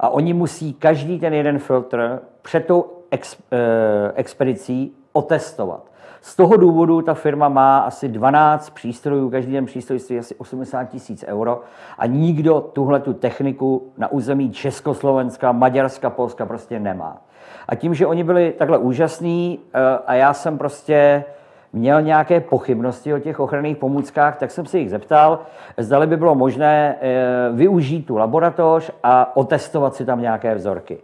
A 0.00 0.08
oni 0.08 0.34
musí 0.34 0.74
každý 0.74 1.18
ten 1.18 1.34
jeden 1.34 1.58
filtr 1.58 2.20
před 2.42 2.66
tou 2.66 2.86
ex, 3.10 3.36
eh, 3.52 4.12
expedicí 4.14 4.92
otestovat. 5.12 5.90
Z 6.20 6.36
toho 6.36 6.56
důvodu 6.56 7.02
ta 7.02 7.14
firma 7.14 7.48
má 7.48 7.78
asi 7.78 8.08
12 8.08 8.70
přístrojů, 8.70 9.30
každý 9.30 9.52
den 9.52 9.66
přístroj 9.66 9.98
stojí 9.98 10.18
asi 10.18 10.34
80 10.34 10.84
tisíc 10.84 11.24
euro 11.28 11.62
a 11.98 12.06
nikdo 12.06 12.60
tuhle 12.60 13.00
tu 13.00 13.12
techniku 13.12 13.92
na 13.98 14.12
území 14.12 14.50
Československa, 14.50 15.52
Maďarska, 15.52 16.10
Polska 16.10 16.46
prostě 16.46 16.80
nemá. 16.80 17.16
A 17.70 17.74
tím, 17.74 17.94
že 17.94 18.06
oni 18.06 18.24
byli 18.24 18.52
takhle 18.58 18.78
úžasní 18.78 19.58
eh, 19.74 19.78
a 20.06 20.14
já 20.14 20.34
jsem 20.34 20.58
prostě 20.58 21.24
měl 21.72 22.02
nějaké 22.02 22.40
pochybnosti 22.40 23.14
o 23.14 23.18
těch 23.18 23.40
ochranných 23.40 23.76
pomůckách, 23.76 24.38
tak 24.38 24.50
jsem 24.50 24.66
se 24.66 24.78
jich 24.78 24.90
zeptal, 24.90 25.38
zdali 25.76 26.06
by 26.06 26.16
bylo 26.16 26.34
možné 26.34 26.96
eh, 27.00 27.16
využít 27.52 28.06
tu 28.06 28.16
laboratoř 28.16 28.90
a 29.02 29.36
otestovat 29.36 29.94
si 29.94 30.04
tam 30.04 30.20
nějaké 30.20 30.54
vzorky. 30.54 30.98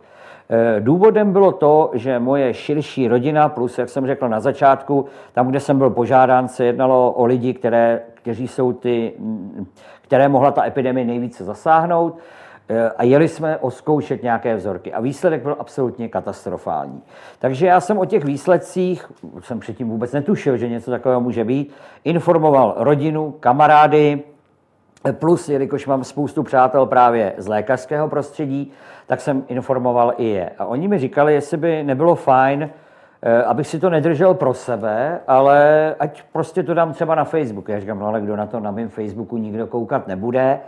Eh, 0.50 0.80
důvodem 0.80 1.32
bylo 1.32 1.52
to, 1.52 1.90
že 1.94 2.18
moje 2.18 2.54
širší 2.54 3.08
rodina, 3.08 3.48
plus, 3.48 3.78
jak 3.78 3.88
jsem 3.88 4.06
řekl 4.06 4.28
na 4.28 4.40
začátku, 4.40 5.06
tam, 5.32 5.48
kde 5.48 5.60
jsem 5.60 5.78
byl 5.78 5.90
požádán, 5.90 6.48
se 6.48 6.64
jednalo 6.64 7.12
o 7.12 7.24
lidi, 7.24 7.54
které, 7.54 8.00
kteří 8.14 8.48
jsou 8.48 8.72
ty, 8.72 9.12
které 10.02 10.28
mohla 10.28 10.50
ta 10.50 10.66
epidemie 10.66 11.06
nejvíce 11.06 11.44
zasáhnout, 11.44 12.18
a 12.96 13.02
jeli 13.02 13.28
jsme 13.28 13.56
oskoušet 13.56 14.22
nějaké 14.22 14.56
vzorky 14.56 14.92
a 14.92 15.00
výsledek 15.00 15.42
byl 15.42 15.56
absolutně 15.58 16.08
katastrofální. 16.08 17.02
Takže 17.38 17.66
já 17.66 17.80
jsem 17.80 17.98
o 17.98 18.04
těch 18.04 18.24
výsledcích, 18.24 19.06
jsem 19.40 19.60
předtím 19.60 19.88
vůbec 19.88 20.12
netušil, 20.12 20.56
že 20.56 20.68
něco 20.68 20.90
takového 20.90 21.20
může 21.20 21.44
být, 21.44 21.72
informoval 22.04 22.74
rodinu, 22.76 23.34
kamarády, 23.40 24.22
plus, 25.12 25.48
jelikož 25.48 25.86
mám 25.86 26.04
spoustu 26.04 26.42
přátel 26.42 26.86
právě 26.86 27.34
z 27.38 27.48
lékařského 27.48 28.08
prostředí, 28.08 28.72
tak 29.06 29.20
jsem 29.20 29.44
informoval 29.48 30.14
i 30.16 30.26
je. 30.26 30.50
A 30.58 30.64
oni 30.64 30.88
mi 30.88 30.98
říkali, 30.98 31.34
jestli 31.34 31.56
by 31.56 31.82
nebylo 31.82 32.14
fajn, 32.14 32.70
eh, 33.22 33.42
abych 33.42 33.66
si 33.66 33.80
to 33.80 33.90
nedržel 33.90 34.34
pro 34.34 34.54
sebe, 34.54 35.20
ale 35.26 35.94
ať 35.98 36.22
prostě 36.32 36.62
to 36.62 36.74
dám 36.74 36.92
třeba 36.92 37.14
na 37.14 37.24
Facebook. 37.24 37.68
Já 37.68 37.80
říkám, 37.80 37.98
no 37.98 38.06
ale 38.06 38.20
kdo 38.20 38.36
na 38.36 38.46
to 38.46 38.60
na 38.60 38.70
mém 38.70 38.88
Facebooku 38.88 39.36
nikdo 39.36 39.66
koukat 39.66 40.08
nebude, 40.08 40.60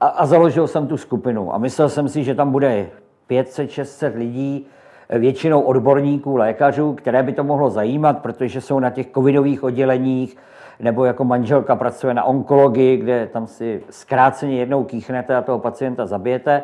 a, 0.00 0.06
a 0.06 0.26
založil 0.26 0.66
jsem 0.66 0.86
tu 0.86 0.96
skupinu. 0.96 1.54
A 1.54 1.58
myslel 1.58 1.88
jsem 1.88 2.08
si, 2.08 2.24
že 2.24 2.34
tam 2.34 2.50
bude 2.50 2.86
500-600 3.30 4.16
lidí, 4.16 4.66
většinou 5.10 5.60
odborníků, 5.60 6.36
lékařů, 6.36 6.94
které 6.94 7.22
by 7.22 7.32
to 7.32 7.44
mohlo 7.44 7.70
zajímat, 7.70 8.18
protože 8.18 8.60
jsou 8.60 8.80
na 8.80 8.90
těch 8.90 9.06
covidových 9.14 9.64
odděleních, 9.64 10.36
nebo 10.80 11.04
jako 11.04 11.24
manželka 11.24 11.76
pracuje 11.76 12.14
na 12.14 12.24
onkologii, 12.24 12.96
kde 12.96 13.26
tam 13.26 13.46
si 13.46 13.82
zkráceně 13.90 14.56
jednou 14.56 14.84
kýchnete 14.84 15.36
a 15.36 15.42
toho 15.42 15.58
pacienta 15.58 16.06
zabijete. 16.06 16.62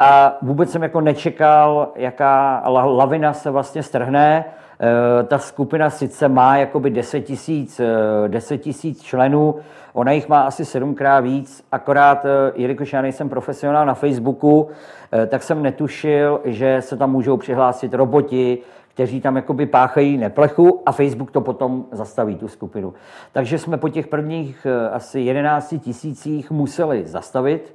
A 0.00 0.38
vůbec 0.42 0.70
jsem 0.70 0.82
jako 0.82 1.00
nečekal, 1.00 1.88
jaká 1.96 2.62
lavina 2.68 3.32
se 3.32 3.50
vlastně 3.50 3.82
strhne. 3.82 4.44
E, 4.82 5.22
ta 5.22 5.38
skupina 5.38 5.90
sice 5.90 6.28
má 6.28 6.56
jakoby 6.56 6.90
10 6.90 7.20
tisíc 7.20 7.80
10 8.28 8.58
tisíc 8.58 9.02
členů, 9.02 9.54
Ona 9.92 10.12
jich 10.12 10.28
má 10.28 10.42
asi 10.42 10.64
sedmkrát 10.64 11.24
víc, 11.24 11.64
akorát, 11.72 12.24
eh, 12.24 12.52
jelikož 12.54 12.92
já 12.92 13.02
nejsem 13.02 13.28
profesionál 13.28 13.86
na 13.86 13.94
Facebooku, 13.94 14.68
eh, 15.12 15.26
tak 15.26 15.42
jsem 15.42 15.62
netušil, 15.62 16.40
že 16.44 16.76
se 16.80 16.96
tam 16.96 17.12
můžou 17.12 17.36
přihlásit 17.36 17.94
roboti, 17.94 18.58
kteří 18.94 19.20
tam 19.20 19.36
jakoby 19.36 19.66
páchají 19.66 20.16
neplechu 20.16 20.82
a 20.86 20.92
Facebook 20.92 21.30
to 21.30 21.40
potom 21.40 21.84
zastaví, 21.92 22.36
tu 22.36 22.48
skupinu. 22.48 22.94
Takže 23.32 23.58
jsme 23.58 23.76
po 23.76 23.88
těch 23.88 24.06
prvních 24.06 24.66
eh, 24.66 24.90
asi 24.90 25.20
11 25.20 25.74
tisících 25.78 26.50
museli 26.50 27.06
zastavit 27.06 27.74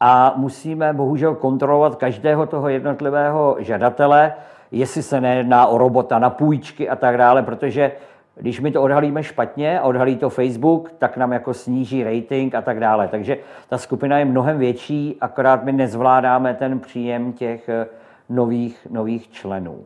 a 0.00 0.34
musíme 0.36 0.92
bohužel 0.92 1.34
kontrolovat 1.34 1.96
každého 1.96 2.46
toho 2.46 2.68
jednotlivého 2.68 3.56
žadatele, 3.58 4.32
jestli 4.72 5.02
se 5.02 5.20
nejedná 5.20 5.66
o 5.66 5.78
robota 5.78 6.18
na 6.18 6.30
půjčky 6.30 6.88
a 6.88 6.96
tak 6.96 7.18
dále, 7.18 7.42
protože 7.42 7.92
když 8.34 8.60
my 8.60 8.70
to 8.70 8.82
odhalíme 8.82 9.22
špatně 9.22 9.80
a 9.80 9.82
odhalí 9.82 10.16
to 10.16 10.30
Facebook, 10.30 10.92
tak 10.98 11.16
nám 11.16 11.32
jako 11.32 11.54
sníží 11.54 12.04
rating 12.04 12.54
a 12.54 12.62
tak 12.62 12.80
dále. 12.80 13.08
Takže 13.08 13.38
ta 13.68 13.78
skupina 13.78 14.18
je 14.18 14.24
mnohem 14.24 14.58
větší, 14.58 15.16
akorát 15.20 15.64
my 15.64 15.72
nezvládáme 15.72 16.54
ten 16.54 16.80
příjem 16.80 17.32
těch 17.32 17.68
eh, 17.68 17.86
nových, 18.28 18.86
nových 18.90 19.30
členů. 19.30 19.84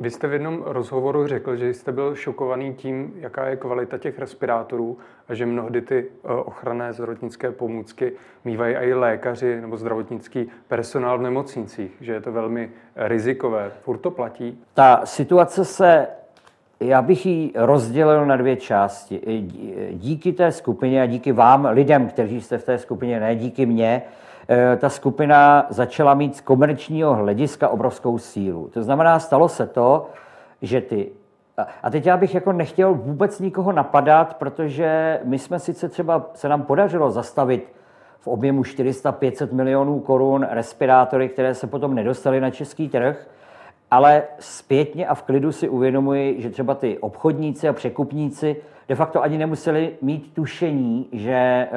Vy 0.00 0.10
jste 0.10 0.28
v 0.28 0.32
jednom 0.32 0.62
rozhovoru 0.66 1.26
řekl, 1.26 1.56
že 1.56 1.74
jste 1.74 1.92
byl 1.92 2.14
šokovaný 2.14 2.74
tím, 2.74 3.12
jaká 3.16 3.46
je 3.46 3.56
kvalita 3.56 3.98
těch 3.98 4.18
respirátorů 4.18 4.98
a 5.28 5.34
že 5.34 5.46
mnohdy 5.46 5.82
ty 5.82 6.06
eh, 6.24 6.28
ochranné 6.28 6.92
zdravotnické 6.92 7.50
pomůcky 7.50 8.12
mývají 8.44 8.74
i 8.74 8.94
lékaři 8.94 9.60
nebo 9.60 9.76
zdravotnický 9.76 10.50
personál 10.68 11.18
v 11.18 11.22
nemocnicích, 11.22 11.96
že 12.00 12.12
je 12.12 12.20
to 12.20 12.32
velmi 12.32 12.70
rizikové. 12.96 13.70
Furt 13.82 13.98
to 13.98 14.10
platí? 14.10 14.58
Ta 14.74 15.00
situace 15.04 15.64
se 15.64 16.06
já 16.80 17.02
bych 17.02 17.26
ji 17.26 17.52
rozdělil 17.54 18.26
na 18.26 18.36
dvě 18.36 18.56
části. 18.56 19.20
Díky 19.92 20.32
té 20.32 20.52
skupině 20.52 21.02
a 21.02 21.06
díky 21.06 21.32
vám, 21.32 21.66
lidem, 21.66 22.08
kteří 22.08 22.40
jste 22.40 22.58
v 22.58 22.64
té 22.64 22.78
skupině, 22.78 23.20
ne 23.20 23.36
díky 23.36 23.66
mně, 23.66 24.02
ta 24.78 24.88
skupina 24.88 25.66
začala 25.68 26.14
mít 26.14 26.36
z 26.36 26.40
komerčního 26.40 27.14
hlediska 27.14 27.68
obrovskou 27.68 28.18
sílu. 28.18 28.68
To 28.68 28.82
znamená, 28.82 29.18
stalo 29.18 29.48
se 29.48 29.66
to, 29.66 30.06
že 30.62 30.80
ty 30.80 31.08
a 31.82 31.90
teď 31.90 32.06
já 32.06 32.16
bych 32.16 32.34
jako 32.34 32.52
nechtěl 32.52 32.94
vůbec 32.94 33.40
nikoho 33.40 33.72
napadat, 33.72 34.34
protože 34.34 35.20
my 35.24 35.38
jsme 35.38 35.58
sice 35.58 35.88
třeba, 35.88 36.30
se 36.34 36.48
nám 36.48 36.62
podařilo 36.62 37.10
zastavit 37.10 37.72
v 38.20 38.28
objemu 38.28 38.62
400-500 38.62 39.52
milionů 39.52 40.00
korun 40.00 40.46
respirátory, 40.50 41.28
které 41.28 41.54
se 41.54 41.66
potom 41.66 41.94
nedostaly 41.94 42.40
na 42.40 42.50
český 42.50 42.88
trh, 42.88 43.26
ale 43.90 44.22
zpětně 44.38 45.06
a 45.06 45.14
v 45.14 45.22
klidu 45.22 45.52
si 45.52 45.68
uvědomuji, 45.68 46.42
že 46.42 46.50
třeba 46.50 46.74
ty 46.74 46.98
obchodníci 46.98 47.68
a 47.68 47.72
překupníci 47.72 48.56
de 48.90 48.96
facto 48.96 49.22
ani 49.22 49.38
nemuseli 49.38 49.92
mít 50.02 50.34
tušení, 50.34 51.08
že 51.12 51.32
eh, 51.32 51.68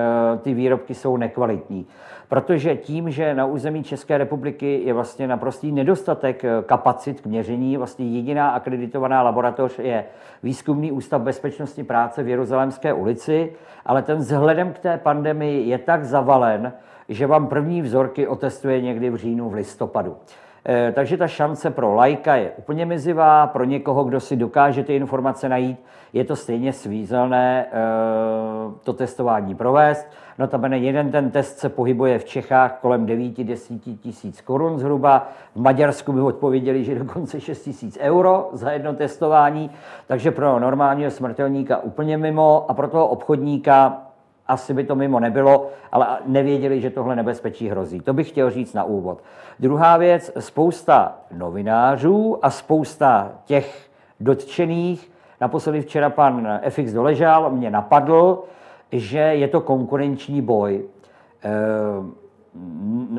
ty 0.41 0.53
výrobky 0.53 0.93
jsou 0.93 1.17
nekvalitní. 1.17 1.85
Protože 2.29 2.75
tím, 2.75 3.11
že 3.11 3.35
na 3.35 3.45
území 3.45 3.83
České 3.83 4.17
republiky 4.17 4.81
je 4.85 4.93
vlastně 4.93 5.27
naprostý 5.27 5.71
nedostatek 5.71 6.45
eh, 6.45 6.49
kapacit 6.65 7.21
k 7.21 7.25
měření, 7.25 7.77
vlastně 7.77 8.05
jediná 8.05 8.49
akreditovaná 8.49 9.21
laboratoř 9.21 9.79
je 9.79 10.05
Výzkumný 10.43 10.91
ústav 10.91 11.21
bezpečnosti 11.21 11.83
práce 11.83 12.23
v 12.23 12.27
Jeruzalémské 12.27 12.93
ulici, 12.93 13.53
ale 13.85 14.01
ten 14.01 14.17
vzhledem 14.17 14.73
k 14.73 14.79
té 14.79 14.97
pandemii 14.97 15.69
je 15.69 15.77
tak 15.77 16.05
zavalen, 16.05 16.73
že 17.09 17.27
vám 17.27 17.47
první 17.47 17.81
vzorky 17.81 18.27
otestuje 18.27 18.81
někdy 18.81 19.09
v 19.09 19.15
říjnu, 19.15 19.49
v 19.49 19.53
listopadu. 19.53 20.17
Eh, 20.65 20.91
takže 20.95 21.17
ta 21.17 21.27
šance 21.27 21.69
pro 21.69 21.93
lajka 21.93 22.35
je 22.35 22.51
úplně 22.57 22.85
mizivá, 22.85 23.47
pro 23.47 23.63
někoho, 23.63 24.03
kdo 24.03 24.19
si 24.19 24.35
dokáže 24.35 24.83
ty 24.83 24.95
informace 24.95 25.49
najít, 25.49 25.79
je 26.13 26.23
to 26.23 26.35
stejně 26.35 26.73
svízelné 26.73 27.65
eh, 27.65 27.71
to 28.83 28.93
testování 28.93 29.55
provést. 29.55 30.07
Notabene 30.39 30.77
jeden 30.77 31.11
ten 31.11 31.31
test 31.31 31.59
se 31.59 31.69
pohybuje 31.69 32.19
v 32.19 32.25
Čechách 32.25 32.77
kolem 32.81 33.05
9-10 33.05 33.97
tisíc 33.97 34.41
korun 34.41 34.79
zhruba. 34.79 35.29
V 35.55 35.61
Maďarsku 35.61 36.13
by 36.13 36.21
odpověděli, 36.21 36.83
že 36.83 36.99
dokonce 36.99 37.41
6 37.41 37.63
tisíc 37.63 37.97
euro 38.01 38.49
za 38.53 38.71
jedno 38.71 38.93
testování. 38.93 39.71
Takže 40.07 40.31
pro 40.31 40.59
normálního 40.59 41.11
smrtelníka 41.11 41.77
úplně 41.77 42.17
mimo 42.17 42.65
a 42.69 42.73
pro 42.73 42.87
toho 42.87 43.07
obchodníka 43.07 44.01
asi 44.47 44.73
by 44.73 44.83
to 44.83 44.95
mimo 44.95 45.19
nebylo, 45.19 45.69
ale 45.91 46.07
nevěděli, 46.25 46.81
že 46.81 46.89
tohle 46.89 47.15
nebezpečí 47.15 47.69
hrozí. 47.69 47.99
To 47.99 48.13
bych 48.13 48.29
chtěl 48.29 48.49
říct 48.49 48.73
na 48.73 48.83
úvod. 48.83 49.23
Druhá 49.59 49.97
věc, 49.97 50.31
spousta 50.39 51.15
novinářů 51.31 52.39
a 52.41 52.49
spousta 52.49 53.31
těch 53.45 53.89
dotčených, 54.19 55.11
naposledy 55.41 55.81
včera 55.81 56.09
pan 56.09 56.59
FX 56.69 56.93
doležal, 56.93 57.49
mě 57.49 57.69
napadl, 57.69 58.43
že 58.91 59.19
je 59.19 59.47
to 59.47 59.61
konkurenční 59.61 60.41
boj. 60.41 60.85
Eh, 61.43 61.49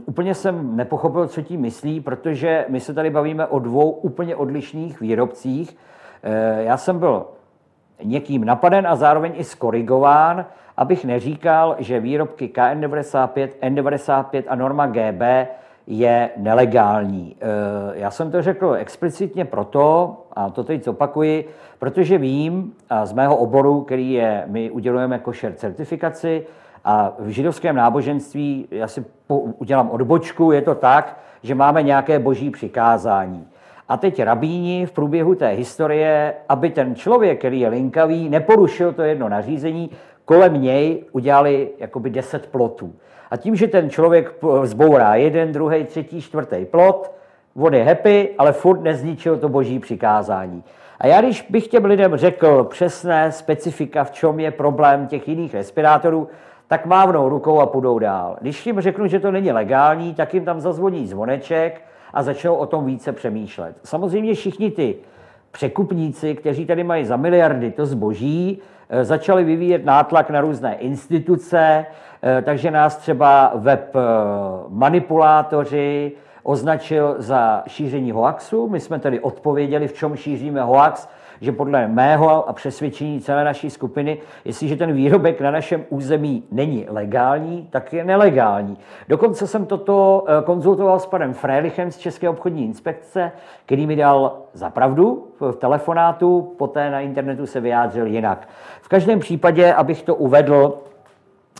úplně 0.06 0.34
jsem 0.34 0.76
nepochopil, 0.76 1.28
co 1.28 1.42
tím 1.42 1.60
myslí, 1.60 2.00
protože 2.00 2.66
my 2.68 2.80
se 2.80 2.94
tady 2.94 3.10
bavíme 3.10 3.46
o 3.46 3.58
dvou 3.58 3.90
úplně 3.90 4.36
odlišných 4.36 5.00
výrobcích. 5.00 5.76
Eh, 6.22 6.62
já 6.62 6.76
jsem 6.76 6.98
byl 6.98 7.26
někým 8.02 8.44
napaden 8.44 8.86
a 8.86 8.96
zároveň 8.96 9.32
i 9.36 9.44
skorigován, 9.44 10.46
abych 10.76 11.04
neříkal, 11.04 11.76
že 11.78 12.00
výrobky 12.00 12.50
KN95, 12.54 13.48
N95 13.62 14.42
a 14.48 14.54
norma 14.54 14.86
GB 14.86 15.48
je 15.86 16.30
nelegální. 16.36 17.36
Eh, 17.40 17.46
já 17.94 18.10
jsem 18.10 18.30
to 18.30 18.42
řekl 18.42 18.74
explicitně 18.74 19.44
proto, 19.44 20.16
a 20.32 20.50
to 20.50 20.64
teď 20.64 20.84
zopakuji, 20.84 21.48
protože 21.78 22.18
vím 22.18 22.72
z 23.04 23.12
mého 23.12 23.36
oboru, 23.36 23.80
který 23.80 24.12
je, 24.12 24.44
my 24.46 24.70
udělujeme 24.70 25.18
košer 25.18 25.52
certifikaci, 25.54 26.46
a 26.84 27.12
v 27.18 27.28
židovském 27.28 27.76
náboženství, 27.76 28.68
já 28.70 28.88
si 28.88 29.04
udělám 29.58 29.90
odbočku, 29.90 30.52
je 30.52 30.62
to 30.62 30.74
tak, 30.74 31.20
že 31.42 31.54
máme 31.54 31.82
nějaké 31.82 32.18
boží 32.18 32.50
přikázání. 32.50 33.46
A 33.88 33.96
teď 33.96 34.22
rabíni 34.22 34.86
v 34.86 34.92
průběhu 34.92 35.34
té 35.34 35.48
historie, 35.48 36.34
aby 36.48 36.70
ten 36.70 36.94
člověk, 36.94 37.38
který 37.38 37.60
je 37.60 37.68
linkavý, 37.68 38.28
neporušil 38.28 38.92
to 38.92 39.02
jedno 39.02 39.28
nařízení, 39.28 39.90
kolem 40.24 40.62
něj 40.62 41.04
udělali 41.12 41.68
jakoby 41.78 42.10
deset 42.10 42.46
plotů. 42.46 42.94
A 43.30 43.36
tím, 43.36 43.56
že 43.56 43.68
ten 43.68 43.90
člověk 43.90 44.34
zbourá 44.62 45.14
jeden, 45.14 45.52
druhý, 45.52 45.84
třetí, 45.84 46.20
čtvrtý 46.20 46.64
plot, 46.64 47.14
on 47.56 47.74
je 47.74 47.84
happy, 47.84 48.30
ale 48.38 48.52
furt 48.52 48.82
nezničil 48.82 49.36
to 49.38 49.48
boží 49.48 49.78
přikázání. 49.78 50.64
A 51.00 51.06
já 51.06 51.20
když 51.20 51.42
bych 51.50 51.68
těm 51.68 51.84
lidem 51.84 52.16
řekl 52.16 52.64
přesné 52.64 53.32
specifika, 53.32 54.04
v 54.04 54.10
čem 54.10 54.40
je 54.40 54.50
problém 54.50 55.06
těch 55.06 55.28
jiných 55.28 55.54
respirátorů, 55.54 56.28
tak 56.68 56.86
mávnou 56.86 57.28
rukou 57.28 57.60
a 57.60 57.66
půjdou 57.66 57.98
dál. 57.98 58.36
Když 58.40 58.66
jim 58.66 58.80
řeknu, 58.80 59.06
že 59.06 59.20
to 59.20 59.30
není 59.30 59.52
legální, 59.52 60.14
tak 60.14 60.34
jim 60.34 60.44
tam 60.44 60.60
zazvoní 60.60 61.06
zvoneček 61.06 61.82
a 62.12 62.22
začnou 62.22 62.54
o 62.54 62.66
tom 62.66 62.84
více 62.84 63.12
přemýšlet. 63.12 63.76
Samozřejmě 63.84 64.34
všichni 64.34 64.70
ty 64.70 64.96
překupníci, 65.50 66.34
kteří 66.34 66.66
tady 66.66 66.84
mají 66.84 67.04
za 67.04 67.16
miliardy 67.16 67.70
to 67.70 67.86
zboží, 67.86 68.58
eh, 68.60 68.73
začali 69.02 69.44
vyvíjet 69.44 69.84
nátlak 69.84 70.30
na 70.30 70.40
různé 70.40 70.74
instituce, 70.74 71.86
eh, 72.22 72.42
takže 72.42 72.70
nás 72.70 72.96
třeba 72.96 73.52
web 73.54 73.96
eh, 73.96 74.00
manipulátoři 74.68 76.12
označil 76.42 77.14
za 77.18 77.62
šíření 77.66 78.12
hoaxu. 78.12 78.68
My 78.68 78.80
jsme 78.80 78.98
tedy 78.98 79.20
odpověděli, 79.20 79.88
v 79.88 79.92
čem 79.92 80.16
šíříme 80.16 80.62
hoax, 80.62 81.08
že 81.44 81.52
podle 81.52 81.88
mého 81.88 82.48
a 82.48 82.52
přesvědčení 82.52 83.20
celé 83.20 83.44
naší 83.44 83.70
skupiny, 83.70 84.18
jestliže 84.44 84.76
ten 84.76 84.92
výrobek 84.92 85.40
na 85.40 85.50
našem 85.50 85.84
území 85.88 86.44
není 86.50 86.86
legální, 86.88 87.68
tak 87.70 87.92
je 87.92 88.04
nelegální. 88.04 88.78
Dokonce 89.08 89.46
jsem 89.46 89.66
toto 89.66 90.24
eh, 90.28 90.42
konzultoval 90.42 90.98
s 90.98 91.06
panem 91.06 91.34
Frélichem 91.34 91.90
z 91.90 91.98
České 91.98 92.28
obchodní 92.28 92.64
inspekce, 92.64 93.32
který 93.66 93.86
mi 93.86 93.96
dal 93.96 94.38
za 94.52 94.70
pravdu 94.70 95.28
v 95.40 95.52
telefonátu, 95.52 96.54
poté 96.58 96.90
na 96.90 97.00
internetu 97.00 97.46
se 97.46 97.60
vyjádřil 97.60 98.06
jinak. 98.06 98.48
V 98.82 98.88
každém 98.88 99.20
případě, 99.20 99.72
abych 99.72 100.02
to 100.02 100.14
uvedl, 100.14 100.78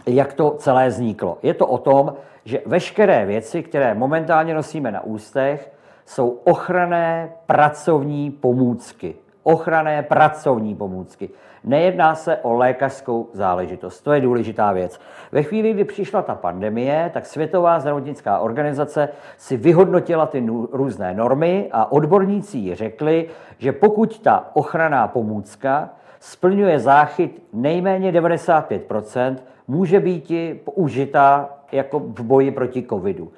jak 0.07 0.33
to 0.33 0.50
celé 0.50 0.88
vzniklo. 0.88 1.38
Je 1.43 1.55
to 1.55 1.67
o 1.67 1.79
tom, 1.79 2.14
že 2.45 2.61
veškeré 2.67 3.26
věci, 3.26 3.62
které 3.62 3.95
momentálně 3.95 4.55
nosíme 4.55 4.93
na 4.93 5.05
ústech, 5.05 5.73
jsou 6.07 6.29
ochranné 6.29 7.33
pracovní 7.47 8.31
pomůcky 8.31 9.14
ochranné 9.45 10.03
pracovní 10.03 10.75
pomůcky. 10.75 11.31
Nejedná 11.65 12.15
se 12.15 12.37
o 12.37 12.53
lékařskou 12.53 13.29
záležitost. 13.33 14.01
To 14.01 14.13
je 14.13 14.21
důležitá 14.21 14.73
věc. 14.73 15.01
Ve 15.33 15.43
chvíli, 15.43 15.73
kdy 15.73 15.85
přišla 15.85 16.23
ta 16.23 16.35
pandemie, 16.35 17.11
tak 17.15 17.27
Světová 17.27 17.81
zdravotnická 17.81 18.39
organizace 18.39 19.09
si 19.37 19.57
vyhodnotila 19.57 20.27
ty 20.27 20.47
různé 20.73 21.15
normy 21.15 21.69
a 21.73 21.93
odborníci 21.93 22.59
ji 22.59 22.75
řekli, 22.75 23.29
že 23.59 23.73
pokud 23.73 24.21
ta 24.21 24.51
ochranná 24.53 25.09
pomůcka 25.09 25.91
splňuje 26.21 26.79
záchyt 26.79 27.43
nejméně 27.53 28.13
95% 28.13 29.37
může 29.69 30.01
být 30.01 30.33
použita 30.65 31.51
jako 31.73 31.99
v 31.99 32.21
boji 32.21 32.51
proti 32.51 32.83
covidu. 32.83 33.33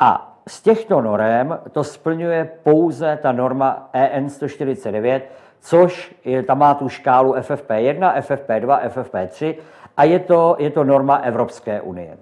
A 0.00 0.27
z 0.48 0.62
těchto 0.62 1.00
norem 1.00 1.58
to 1.72 1.84
splňuje 1.84 2.50
pouze 2.62 3.18
ta 3.22 3.32
norma 3.32 3.90
EN 3.92 4.30
149, 4.30 5.30
což 5.60 6.14
je, 6.24 6.42
tam 6.42 6.58
má 6.58 6.74
tu 6.74 6.88
škálu 6.88 7.34
FFP1, 7.34 8.14
FFP2, 8.20 8.88
FFP3 8.88 9.54
a 9.96 10.04
je 10.04 10.18
to, 10.18 10.56
je 10.58 10.70
to 10.70 10.84
norma 10.84 11.16
Evropské 11.16 11.80
unie. 11.80 12.18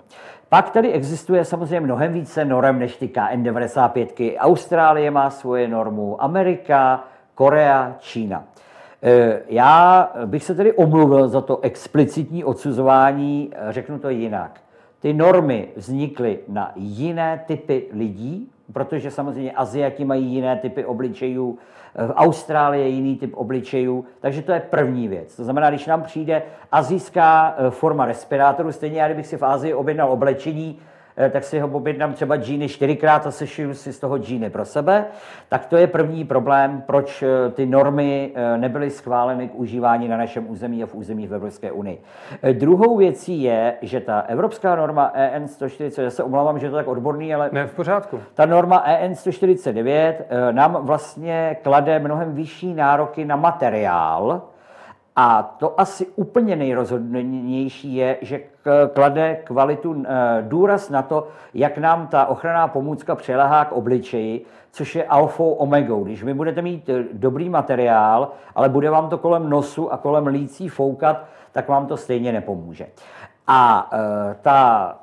Pak 0.48 0.70
tady 0.70 0.92
existuje 0.92 1.44
samozřejmě 1.44 1.80
mnohem 1.80 2.12
více 2.12 2.44
norem 2.44 2.78
než 2.78 2.96
ty 2.96 3.06
KN95. 3.06 4.36
Austrálie 4.38 5.10
má 5.10 5.30
svoje 5.30 5.68
normu, 5.68 6.22
Amerika, 6.22 7.04
Korea, 7.34 7.94
Čína. 7.98 8.44
E, 9.02 9.40
já 9.48 10.10
bych 10.24 10.44
se 10.44 10.54
tedy 10.54 10.72
omluvil 10.72 11.28
za 11.28 11.40
to 11.40 11.60
explicitní 11.60 12.44
odsuzování, 12.44 13.52
řeknu 13.70 13.98
to 13.98 14.08
jinak. 14.08 14.60
Ty 15.06 15.12
normy 15.12 15.68
vznikly 15.76 16.38
na 16.48 16.72
jiné 16.76 17.44
typy 17.46 17.86
lidí, 17.92 18.50
protože 18.72 19.10
samozřejmě 19.10 19.52
Aziati 19.52 20.04
mají 20.04 20.26
jiné 20.26 20.56
typy 20.56 20.84
obličejů, 20.84 21.58
v 21.94 22.12
Austrálii 22.14 22.82
je 22.82 22.88
jiný 22.88 23.16
typ 23.16 23.36
obličejů, 23.36 24.04
takže 24.20 24.42
to 24.42 24.52
je 24.52 24.60
první 24.60 25.08
věc. 25.08 25.36
To 25.36 25.44
znamená, 25.44 25.70
když 25.70 25.86
nám 25.86 26.02
přijde 26.02 26.42
azijská 26.72 27.54
e, 27.58 27.70
forma 27.70 28.04
respirátoru, 28.04 28.72
stejně 28.72 29.00
já 29.00 29.08
kdybych 29.08 29.26
si 29.26 29.36
v 29.36 29.42
Ázii 29.42 29.74
objednal 29.74 30.12
oblečení, 30.12 30.78
Eh, 30.78 30.95
tak 31.30 31.44
si 31.44 31.58
ho 31.58 31.68
objednám 31.68 32.12
třeba 32.12 32.36
džíny 32.36 32.68
čtyřikrát 32.68 33.26
a 33.26 33.30
sešiju 33.30 33.74
si 33.74 33.92
z 33.92 34.00
toho 34.00 34.18
džíny 34.18 34.50
pro 34.50 34.64
sebe, 34.64 35.04
tak 35.48 35.66
to 35.66 35.76
je 35.76 35.86
první 35.86 36.24
problém, 36.24 36.82
proč 36.86 37.22
eh, 37.22 37.50
ty 37.50 37.66
normy 37.66 38.32
eh, 38.34 38.58
nebyly 38.58 38.90
schváleny 38.90 39.48
k 39.48 39.54
užívání 39.54 40.08
na 40.08 40.16
našem 40.16 40.50
území 40.50 40.82
a 40.82 40.86
v 40.86 40.94
území 40.94 41.26
v 41.26 41.34
Evropské 41.34 41.72
unii. 41.72 42.02
Druhou 42.52 42.96
věcí 42.96 43.42
je, 43.42 43.74
že 43.82 44.00
ta 44.00 44.20
evropská 44.20 44.76
norma 44.76 45.10
EN 45.14 45.48
140, 45.48 46.02
já 46.02 46.10
se 46.10 46.22
omlouvám, 46.22 46.58
že 46.58 46.66
je 46.66 46.70
to 46.70 46.76
tak 46.76 46.88
odborný, 46.88 47.34
ale... 47.34 47.50
Ne, 47.52 47.66
v 47.66 47.74
pořádku. 47.74 48.20
Ta 48.34 48.46
norma 48.46 48.82
EN 48.86 49.14
149 49.14 50.28
nám 50.52 50.78
vlastně 50.80 51.56
klade 51.62 51.98
mnohem 51.98 52.34
vyšší 52.34 52.74
nároky 52.74 53.24
na 53.24 53.36
materiál, 53.36 54.42
a 55.18 55.42
to 55.42 55.80
asi 55.80 56.06
úplně 56.06 56.56
nejrozhodnější 56.56 57.94
je, 57.94 58.18
že 58.22 58.40
klade 58.92 59.34
kvalitu 59.44 60.04
eh, 60.06 60.42
důraz 60.42 60.90
na 60.90 61.02
to, 61.02 61.28
jak 61.54 61.78
nám 61.78 62.06
ta 62.06 62.26
ochranná 62.26 62.68
pomůcka 62.68 63.14
přelehá 63.14 63.64
k 63.64 63.72
obličeji, 63.72 64.44
což 64.70 64.94
je 64.94 65.04
alfou 65.04 65.52
omegou. 65.52 66.04
Když 66.04 66.24
vy 66.24 66.34
budete 66.34 66.62
mít 66.62 66.88
eh, 66.88 67.04
dobrý 67.12 67.48
materiál, 67.48 68.32
ale 68.54 68.68
bude 68.68 68.90
vám 68.90 69.08
to 69.08 69.18
kolem 69.18 69.50
nosu 69.50 69.92
a 69.92 69.96
kolem 69.96 70.26
lící 70.26 70.68
foukat, 70.68 71.24
tak 71.52 71.68
vám 71.68 71.86
to 71.86 71.96
stejně 71.96 72.32
nepomůže. 72.32 72.86
A 73.46 73.90
eh, 73.92 74.36
ta 74.42 74.98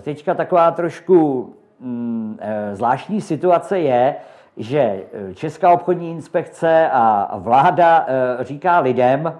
teďka 0.00 0.34
taková 0.34 0.70
trošku 0.70 1.48
mm, 1.80 2.38
zvláštní 2.72 3.20
situace 3.20 3.78
je, 3.78 4.16
že 4.56 5.02
Česká 5.34 5.72
obchodní 5.72 6.10
inspekce 6.10 6.90
a 6.92 7.36
vláda 7.38 8.06
říká 8.40 8.78
lidem, 8.78 9.32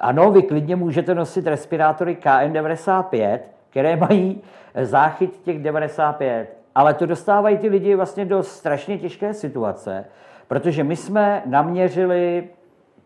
ano, 0.00 0.30
vy 0.30 0.42
klidně 0.42 0.76
můžete 0.76 1.14
nosit 1.14 1.46
respirátory 1.46 2.16
KN95, 2.22 3.38
které 3.70 3.96
mají 3.96 4.40
záchyt 4.82 5.40
těch 5.44 5.62
95, 5.62 6.56
ale 6.74 6.94
to 6.94 7.06
dostávají 7.06 7.58
ty 7.58 7.68
lidi 7.68 7.94
vlastně 7.94 8.24
do 8.24 8.42
strašně 8.42 8.98
těžké 8.98 9.34
situace, 9.34 10.04
protože 10.48 10.84
my 10.84 10.96
jsme 10.96 11.42
naměřili 11.46 12.48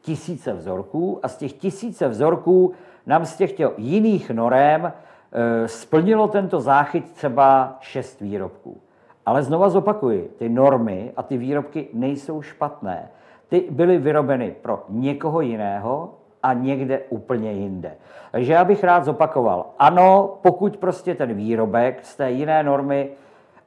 tisíce 0.01 0.53
vzorků 0.53 1.21
a 1.23 1.29
z 1.29 1.37
těch 1.37 1.53
tisíce 1.53 2.09
vzorků 2.09 2.73
nám 3.07 3.27
z 3.27 3.37
těch 3.37 3.61
jiných 3.77 4.31
norem 4.31 4.93
e, 5.33 5.69
splnilo 5.69 6.29
tento 6.29 6.61
záchyt 6.61 7.13
třeba 7.13 7.77
šest 7.81 8.21
výrobků. 8.21 8.81
Ale 9.27 9.43
znova 9.43 9.69
zopakuji, 9.69 10.35
ty 10.39 10.49
normy 10.49 11.13
a 11.17 11.23
ty 11.23 11.39
výrobky 11.39 11.89
nejsou 11.93 12.43
špatné. 12.43 13.09
Ty 13.49 13.67
byly 13.71 13.99
vyrobeny 13.99 14.55
pro 14.63 14.85
někoho 14.89 15.41
jiného 15.41 16.15
a 16.43 16.53
někde 16.53 16.99
úplně 17.09 17.53
jinde. 17.53 17.97
Takže 18.33 18.53
já 18.53 18.65
bych 18.65 18.85
rád 18.85 19.05
zopakoval. 19.05 19.67
Ano, 19.79 20.39
pokud 20.43 20.77
prostě 20.77 21.15
ten 21.15 21.35
výrobek 21.35 22.05
z 22.05 22.17
té 22.17 22.31
jiné 22.31 22.63
normy 22.63 23.09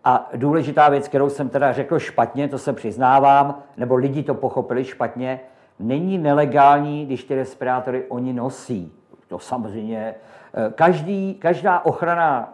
a 0.03 0.29
důležitá 0.36 0.89
věc, 0.89 1.07
kterou 1.07 1.29
jsem 1.29 1.49
teda 1.49 1.73
řekl 1.73 1.99
špatně, 1.99 2.47
to 2.47 2.57
se 2.57 2.73
přiznávám, 2.73 3.63
nebo 3.77 3.95
lidi 3.95 4.23
to 4.23 4.33
pochopili 4.33 4.86
špatně, 4.86 5.39
není 5.79 6.17
nelegální, 6.17 7.05
když 7.05 7.23
ty 7.23 7.36
respirátory 7.36 8.05
oni 8.09 8.33
nosí. 8.33 8.91
To 9.27 9.39
samozřejmě, 9.39 10.15
eh, 10.53 10.71
každý, 10.75 11.33
každá 11.33 11.86
ochrana 11.86 12.53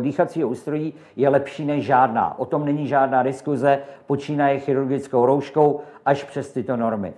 dýchacího 0.00 0.48
ústrojí 0.48 0.94
je 1.16 1.28
lepší 1.28 1.64
než 1.64 1.84
žádná. 1.84 2.38
O 2.38 2.44
tom 2.44 2.64
není 2.64 2.86
žádná 2.86 3.22
diskuze, 3.22 3.78
počínaje 4.06 4.58
chirurgickou 4.58 5.26
rouškou 5.26 5.80
až 6.06 6.24
přes 6.24 6.52
tyto 6.52 6.76
normy. 6.76 7.12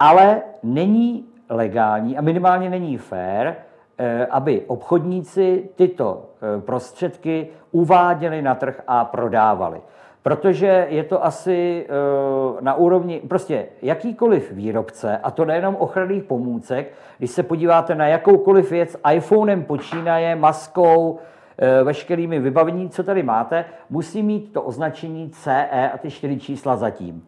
Ale 0.00 0.42
není 0.62 1.24
legální 1.48 2.18
a 2.18 2.20
minimálně 2.20 2.70
není 2.70 2.98
fér, 2.98 3.56
aby 4.30 4.62
obchodníci 4.66 5.68
tyto 5.74 6.24
prostředky 6.60 7.48
uváděli 7.70 8.42
na 8.42 8.54
trh 8.54 8.82
a 8.86 9.04
prodávali. 9.04 9.80
Protože 10.22 10.86
je 10.90 11.04
to 11.04 11.24
asi 11.24 11.86
na 12.60 12.74
úrovni, 12.74 13.22
prostě 13.28 13.66
jakýkoliv 13.82 14.52
výrobce, 14.52 15.18
a 15.18 15.30
to 15.30 15.44
nejenom 15.44 15.76
ochranných 15.76 16.24
pomůcek, 16.24 16.92
když 17.18 17.30
se 17.30 17.42
podíváte 17.42 17.94
na 17.94 18.06
jakoukoliv 18.06 18.70
věc, 18.70 18.96
iPhonem 19.12 19.64
počínaje, 19.64 20.36
maskou, 20.36 21.18
veškerými 21.84 22.38
vybavení, 22.38 22.88
co 22.88 23.02
tady 23.02 23.22
máte, 23.22 23.64
musí 23.90 24.22
mít 24.22 24.52
to 24.52 24.62
označení 24.62 25.30
CE 25.30 25.90
a 25.94 25.98
ty 25.98 26.10
čtyři 26.10 26.40
čísla 26.40 26.76
zatím 26.76 27.24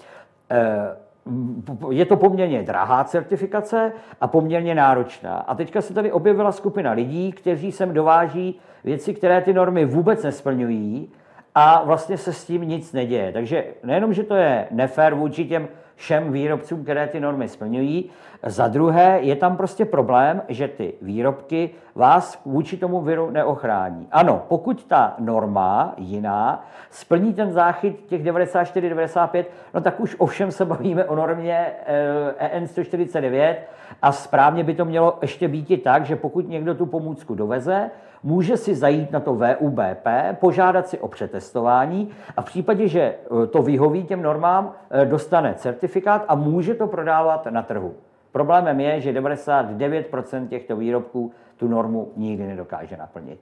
je 1.90 2.04
to 2.04 2.16
poměrně 2.16 2.62
drahá 2.62 3.04
certifikace 3.04 3.92
a 4.20 4.26
poměrně 4.26 4.74
náročná. 4.74 5.34
A 5.36 5.54
teďka 5.54 5.80
se 5.80 5.94
tady 5.94 6.12
objevila 6.12 6.52
skupina 6.52 6.92
lidí, 6.92 7.32
kteří 7.32 7.72
sem 7.72 7.94
dováží 7.94 8.60
věci, 8.84 9.14
které 9.14 9.40
ty 9.40 9.52
normy 9.52 9.84
vůbec 9.84 10.22
nesplňují 10.22 11.10
a 11.54 11.84
vlastně 11.84 12.16
se 12.16 12.32
s 12.32 12.44
tím 12.44 12.62
nic 12.62 12.92
neděje. 12.92 13.32
Takže 13.32 13.64
nejenom, 13.84 14.12
že 14.12 14.22
to 14.22 14.34
je 14.34 14.68
nefér 14.70 15.14
vůči 15.14 15.44
těm 15.44 15.68
všem 15.98 16.32
výrobcům, 16.32 16.82
které 16.82 17.06
ty 17.06 17.20
normy 17.20 17.48
splňují. 17.48 18.10
Za 18.42 18.68
druhé, 18.68 19.18
je 19.20 19.36
tam 19.36 19.56
prostě 19.56 19.84
problém, 19.84 20.42
že 20.48 20.68
ty 20.68 20.94
výrobky 21.02 21.70
vás 21.94 22.40
vůči 22.44 22.76
tomu 22.76 23.00
viru 23.00 23.30
neochrání. 23.30 24.08
Ano, 24.10 24.42
pokud 24.48 24.84
ta 24.84 25.14
norma 25.18 25.94
jiná 25.96 26.64
splní 26.90 27.34
ten 27.34 27.52
záchyt 27.52 28.04
těch 28.06 28.22
94-95, 28.22 29.44
no 29.74 29.80
tak 29.80 30.00
už 30.00 30.16
ovšem 30.18 30.52
se 30.52 30.64
bavíme 30.64 31.04
o 31.04 31.14
normě 31.14 31.66
EN 32.38 32.64
eh, 32.64 32.68
149 32.68 33.68
a 34.02 34.12
správně 34.12 34.64
by 34.64 34.74
to 34.74 34.84
mělo 34.84 35.18
ještě 35.22 35.48
být 35.48 35.70
i 35.70 35.76
tak, 35.76 36.04
že 36.04 36.16
pokud 36.16 36.48
někdo 36.48 36.74
tu 36.74 36.86
pomůcku 36.86 37.34
doveze, 37.34 37.90
může 38.22 38.56
si 38.56 38.74
zajít 38.74 39.12
na 39.12 39.20
to 39.20 39.34
VUBP, 39.34 40.06
požádat 40.32 40.88
si 40.88 40.98
o 40.98 41.08
přetestování 41.08 42.10
a 42.36 42.42
v 42.42 42.44
případě, 42.44 42.88
že 42.88 43.00
eh, 43.00 43.46
to 43.46 43.62
vyhoví 43.62 44.04
těm 44.04 44.22
normám, 44.22 44.72
eh, 44.90 45.04
dostane 45.04 45.54
certifikát 45.54 46.24
a 46.28 46.34
může 46.34 46.74
to 46.74 46.86
prodávat 46.86 47.46
na 47.46 47.62
trhu. 47.62 47.94
Problémem 48.32 48.80
je, 48.80 49.00
že 49.00 49.12
99% 49.12 50.48
těchto 50.48 50.76
výrobků 50.76 51.32
tu 51.56 51.68
normu 51.68 52.12
nikdy 52.16 52.46
nedokáže 52.46 52.96
naplnit. 52.96 53.38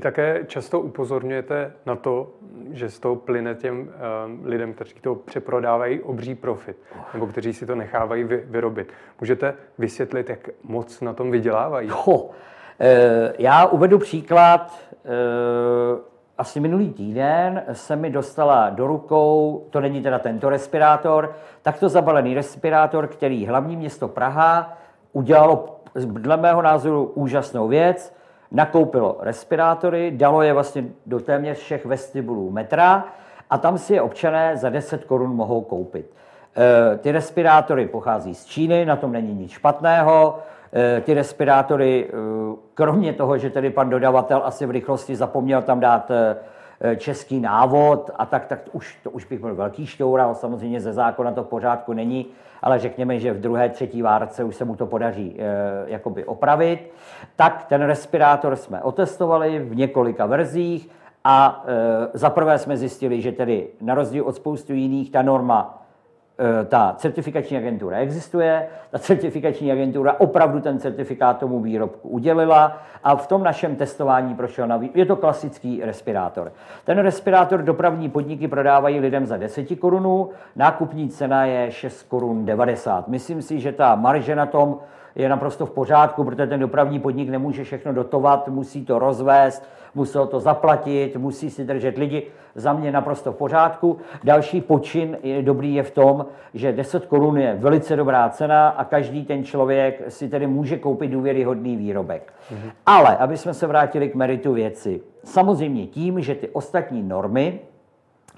Vy 0.00 0.02
také 0.02 0.44
často 0.46 0.80
upozorňujete 0.80 1.72
na 1.86 1.96
to, 1.96 2.32
že 2.72 2.90
z 2.90 2.98
toho 3.00 3.16
plyne 3.16 3.54
těm 3.54 3.80
uh, 3.80 4.46
lidem, 4.48 4.72
kteří 4.72 4.94
to 5.00 5.14
přeprodávají, 5.14 6.00
obří 6.00 6.34
profit, 6.34 6.76
nebo 7.14 7.26
kteří 7.26 7.52
si 7.52 7.66
to 7.66 7.74
nechávají 7.74 8.24
vy, 8.24 8.42
vyrobit. 8.44 8.92
Můžete 9.20 9.54
vysvětlit, 9.78 10.30
jak 10.30 10.48
moc 10.62 11.00
na 11.00 11.12
tom 11.12 11.30
vydělávají? 11.30 11.88
Jo. 11.88 12.30
E, 12.80 13.32
já 13.38 13.66
uvedu 13.66 13.98
příklad. 13.98 14.78
E, 15.04 15.08
asi 16.38 16.60
minulý 16.60 16.90
týden 16.90 17.62
se 17.72 17.96
mi 17.96 18.10
dostala 18.10 18.70
do 18.70 18.86
rukou, 18.86 19.66
to 19.70 19.80
není 19.80 20.02
teda 20.02 20.18
tento 20.18 20.48
respirátor, 20.48 21.34
takto 21.62 21.88
zabalený 21.88 22.34
respirátor, 22.34 23.06
který 23.06 23.46
hlavní 23.46 23.76
město 23.76 24.08
Praha 24.08 24.78
udělalo 25.12 25.80
dle 26.04 26.36
mého 26.36 26.62
názoru 26.62 27.04
úžasnou 27.14 27.68
věc 27.68 28.19
nakoupilo 28.52 29.16
respirátory, 29.20 30.10
dalo 30.10 30.42
je 30.42 30.52
vlastně 30.52 30.84
do 31.06 31.20
téměř 31.20 31.58
všech 31.58 31.86
vestibulů 31.86 32.50
metra 32.50 33.04
a 33.50 33.58
tam 33.58 33.78
si 33.78 33.94
je 33.94 34.02
občané 34.02 34.56
za 34.56 34.68
10 34.68 35.04
korun 35.04 35.36
mohou 35.36 35.60
koupit. 35.60 36.10
E, 36.56 36.96
ty 36.96 37.12
respirátory 37.12 37.86
pochází 37.86 38.34
z 38.34 38.44
Číny, 38.44 38.84
na 38.84 38.96
tom 38.96 39.12
není 39.12 39.34
nic 39.34 39.50
špatného. 39.50 40.38
E, 40.72 41.00
ty 41.00 41.14
respirátory, 41.14 42.08
e, 42.08 42.12
kromě 42.74 43.12
toho, 43.12 43.38
že 43.38 43.50
tedy 43.50 43.70
pan 43.70 43.90
dodavatel 43.90 44.42
asi 44.44 44.66
v 44.66 44.70
rychlosti 44.70 45.16
zapomněl 45.16 45.62
tam 45.62 45.80
dát 45.80 46.10
český 46.96 47.40
návod 47.40 48.10
a 48.16 48.26
tak, 48.26 48.46
tak 48.46 48.58
už, 48.72 48.98
to 49.02 49.10
už 49.10 49.24
bych 49.24 49.40
byl 49.40 49.54
velký 49.54 49.86
šťoural, 49.86 50.34
samozřejmě 50.34 50.80
ze 50.80 50.92
zákona 50.92 51.32
to 51.32 51.44
v 51.44 51.46
pořádku 51.46 51.92
není, 51.92 52.26
ale 52.62 52.78
řekněme, 52.78 53.18
že 53.18 53.32
v 53.32 53.40
druhé, 53.40 53.68
třetí 53.68 54.02
várce 54.02 54.44
už 54.44 54.56
se 54.56 54.64
mu 54.64 54.76
to 54.76 54.86
podaří 54.86 55.36
e, 55.38 55.44
jakoby 55.86 56.24
opravit, 56.24 56.92
tak 57.36 57.64
ten 57.64 57.82
respirátor 57.82 58.56
jsme 58.56 58.82
otestovali 58.82 59.58
v 59.58 59.76
několika 59.76 60.26
verzích 60.26 60.88
a 61.24 61.64
e, 61.66 62.18
zaprvé 62.18 62.58
jsme 62.58 62.76
zjistili, 62.76 63.20
že 63.20 63.32
tedy 63.32 63.68
na 63.80 63.94
rozdíl 63.94 64.24
od 64.24 64.36
spoustu 64.36 64.72
jiných 64.72 65.10
ta 65.10 65.22
norma 65.22 65.79
Eh, 65.79 65.79
ta 66.68 66.94
certifikační 66.98 67.56
agentura 67.56 67.96
existuje, 67.96 68.66
ta 68.90 68.98
certifikační 68.98 69.72
agentura 69.72 70.12
opravdu 70.18 70.60
ten 70.60 70.78
certifikát 70.78 71.38
tomu 71.38 71.60
výrobku 71.60 72.08
udělila 72.08 72.78
a 73.04 73.16
v 73.16 73.26
tom 73.26 73.42
našem 73.42 73.76
testování 73.76 74.34
prošel 74.34 74.66
na 74.66 74.80
Je 74.94 75.06
to 75.06 75.16
klasický 75.16 75.80
respirátor. 75.84 76.52
Ten 76.84 76.98
respirátor 76.98 77.62
dopravní 77.62 78.08
podniky 78.08 78.48
prodávají 78.48 79.00
lidem 79.00 79.26
za 79.26 79.36
10 79.36 79.76
korunů, 79.78 80.30
nákupní 80.56 81.08
cena 81.08 81.44
je 81.44 81.70
6 81.70 82.02
korun 82.02 82.44
90. 82.44 83.08
Myslím 83.08 83.42
si, 83.42 83.60
že 83.60 83.72
ta 83.72 83.94
marže 83.94 84.36
na 84.36 84.46
tom 84.46 84.78
je 85.14 85.28
naprosto 85.28 85.66
v 85.66 85.70
pořádku, 85.70 86.24
protože 86.24 86.46
ten 86.46 86.60
dopravní 86.60 87.00
podnik 87.00 87.28
nemůže 87.28 87.64
všechno 87.64 87.92
dotovat, 87.92 88.48
musí 88.48 88.84
to 88.84 88.98
rozvést, 88.98 89.68
musel 89.94 90.26
to 90.26 90.40
zaplatit, 90.40 91.16
musí 91.16 91.50
si 91.50 91.64
držet 91.64 91.98
lidi. 91.98 92.26
Za 92.54 92.72
mě 92.72 92.92
naprosto 92.92 93.32
v 93.32 93.36
pořádku. 93.36 93.98
Další 94.24 94.60
počin 94.60 95.18
je 95.22 95.42
dobrý 95.42 95.74
je 95.74 95.82
v 95.82 95.90
tom, 95.90 96.26
že 96.54 96.72
10 96.72 97.06
korun 97.06 97.38
je 97.38 97.54
velice 97.54 97.96
dobrá 97.96 98.28
cena 98.28 98.68
a 98.68 98.84
každý 98.84 99.24
ten 99.24 99.44
člověk 99.44 100.02
si 100.08 100.28
tedy 100.28 100.46
může 100.46 100.76
koupit 100.78 101.08
důvěryhodný 101.08 101.76
výrobek. 101.76 102.32
Mhm. 102.50 102.70
Ale, 102.86 103.16
aby 103.16 103.36
jsme 103.36 103.54
se 103.54 103.66
vrátili 103.66 104.08
k 104.08 104.14
meritu 104.14 104.52
věci, 104.52 105.00
samozřejmě 105.24 105.86
tím, 105.86 106.20
že 106.20 106.34
ty 106.34 106.48
ostatní 106.48 107.02
normy, 107.02 107.60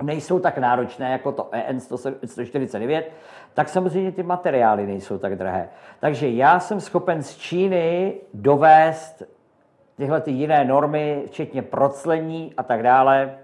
nejsou 0.02 0.38
tak 0.38 0.58
náročné 0.58 1.12
jako 1.12 1.32
to 1.32 1.48
EN 1.52 1.80
149, 1.80 3.12
tak 3.54 3.68
samozřejmě 3.68 4.12
ty 4.12 4.22
materiály 4.22 4.86
nejsou 4.86 5.18
tak 5.18 5.36
drahé. 5.36 5.68
Takže 6.00 6.28
já 6.28 6.60
jsem 6.60 6.80
schopen 6.80 7.22
z 7.22 7.36
Číny 7.36 8.14
dovést 8.34 9.22
tyhle 9.96 10.20
ty 10.20 10.30
jiné 10.30 10.64
normy, 10.64 11.22
včetně 11.26 11.62
proclení 11.62 12.54
a 12.56 12.62
tak 12.62 12.82
dále, 12.82 13.38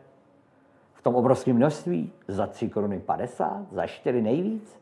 v 0.94 1.02
tom 1.02 1.14
obrovském 1.14 1.56
množství, 1.56 2.12
za 2.28 2.46
3 2.46 2.68
koruny 2.68 2.98
50, 2.98 3.62
za 3.72 3.86
4 3.86 4.22
nejvíc. 4.22 4.80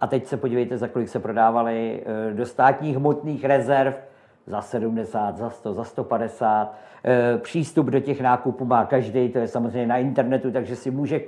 A 0.00 0.06
teď 0.06 0.26
se 0.26 0.36
podívejte, 0.36 0.78
za 0.78 0.88
kolik 0.88 1.08
se 1.08 1.18
prodávaly 1.18 2.02
eh, 2.06 2.34
do 2.34 2.46
státních 2.46 2.96
hmotných 2.96 3.44
rezerv, 3.44 3.94
za 4.46 4.62
70, 4.62 5.36
za 5.36 5.50
100, 5.50 5.74
za 5.74 5.84
150. 5.84 6.74
Eh, 7.04 7.38
přístup 7.38 7.86
do 7.86 8.00
těch 8.00 8.20
nákupů 8.20 8.64
má 8.64 8.84
každý, 8.84 9.28
to 9.28 9.38
je 9.38 9.48
samozřejmě 9.48 9.86
na 9.86 9.98
internetu, 9.98 10.50
takže 10.50 10.76
si 10.76 10.90
může 10.90 11.20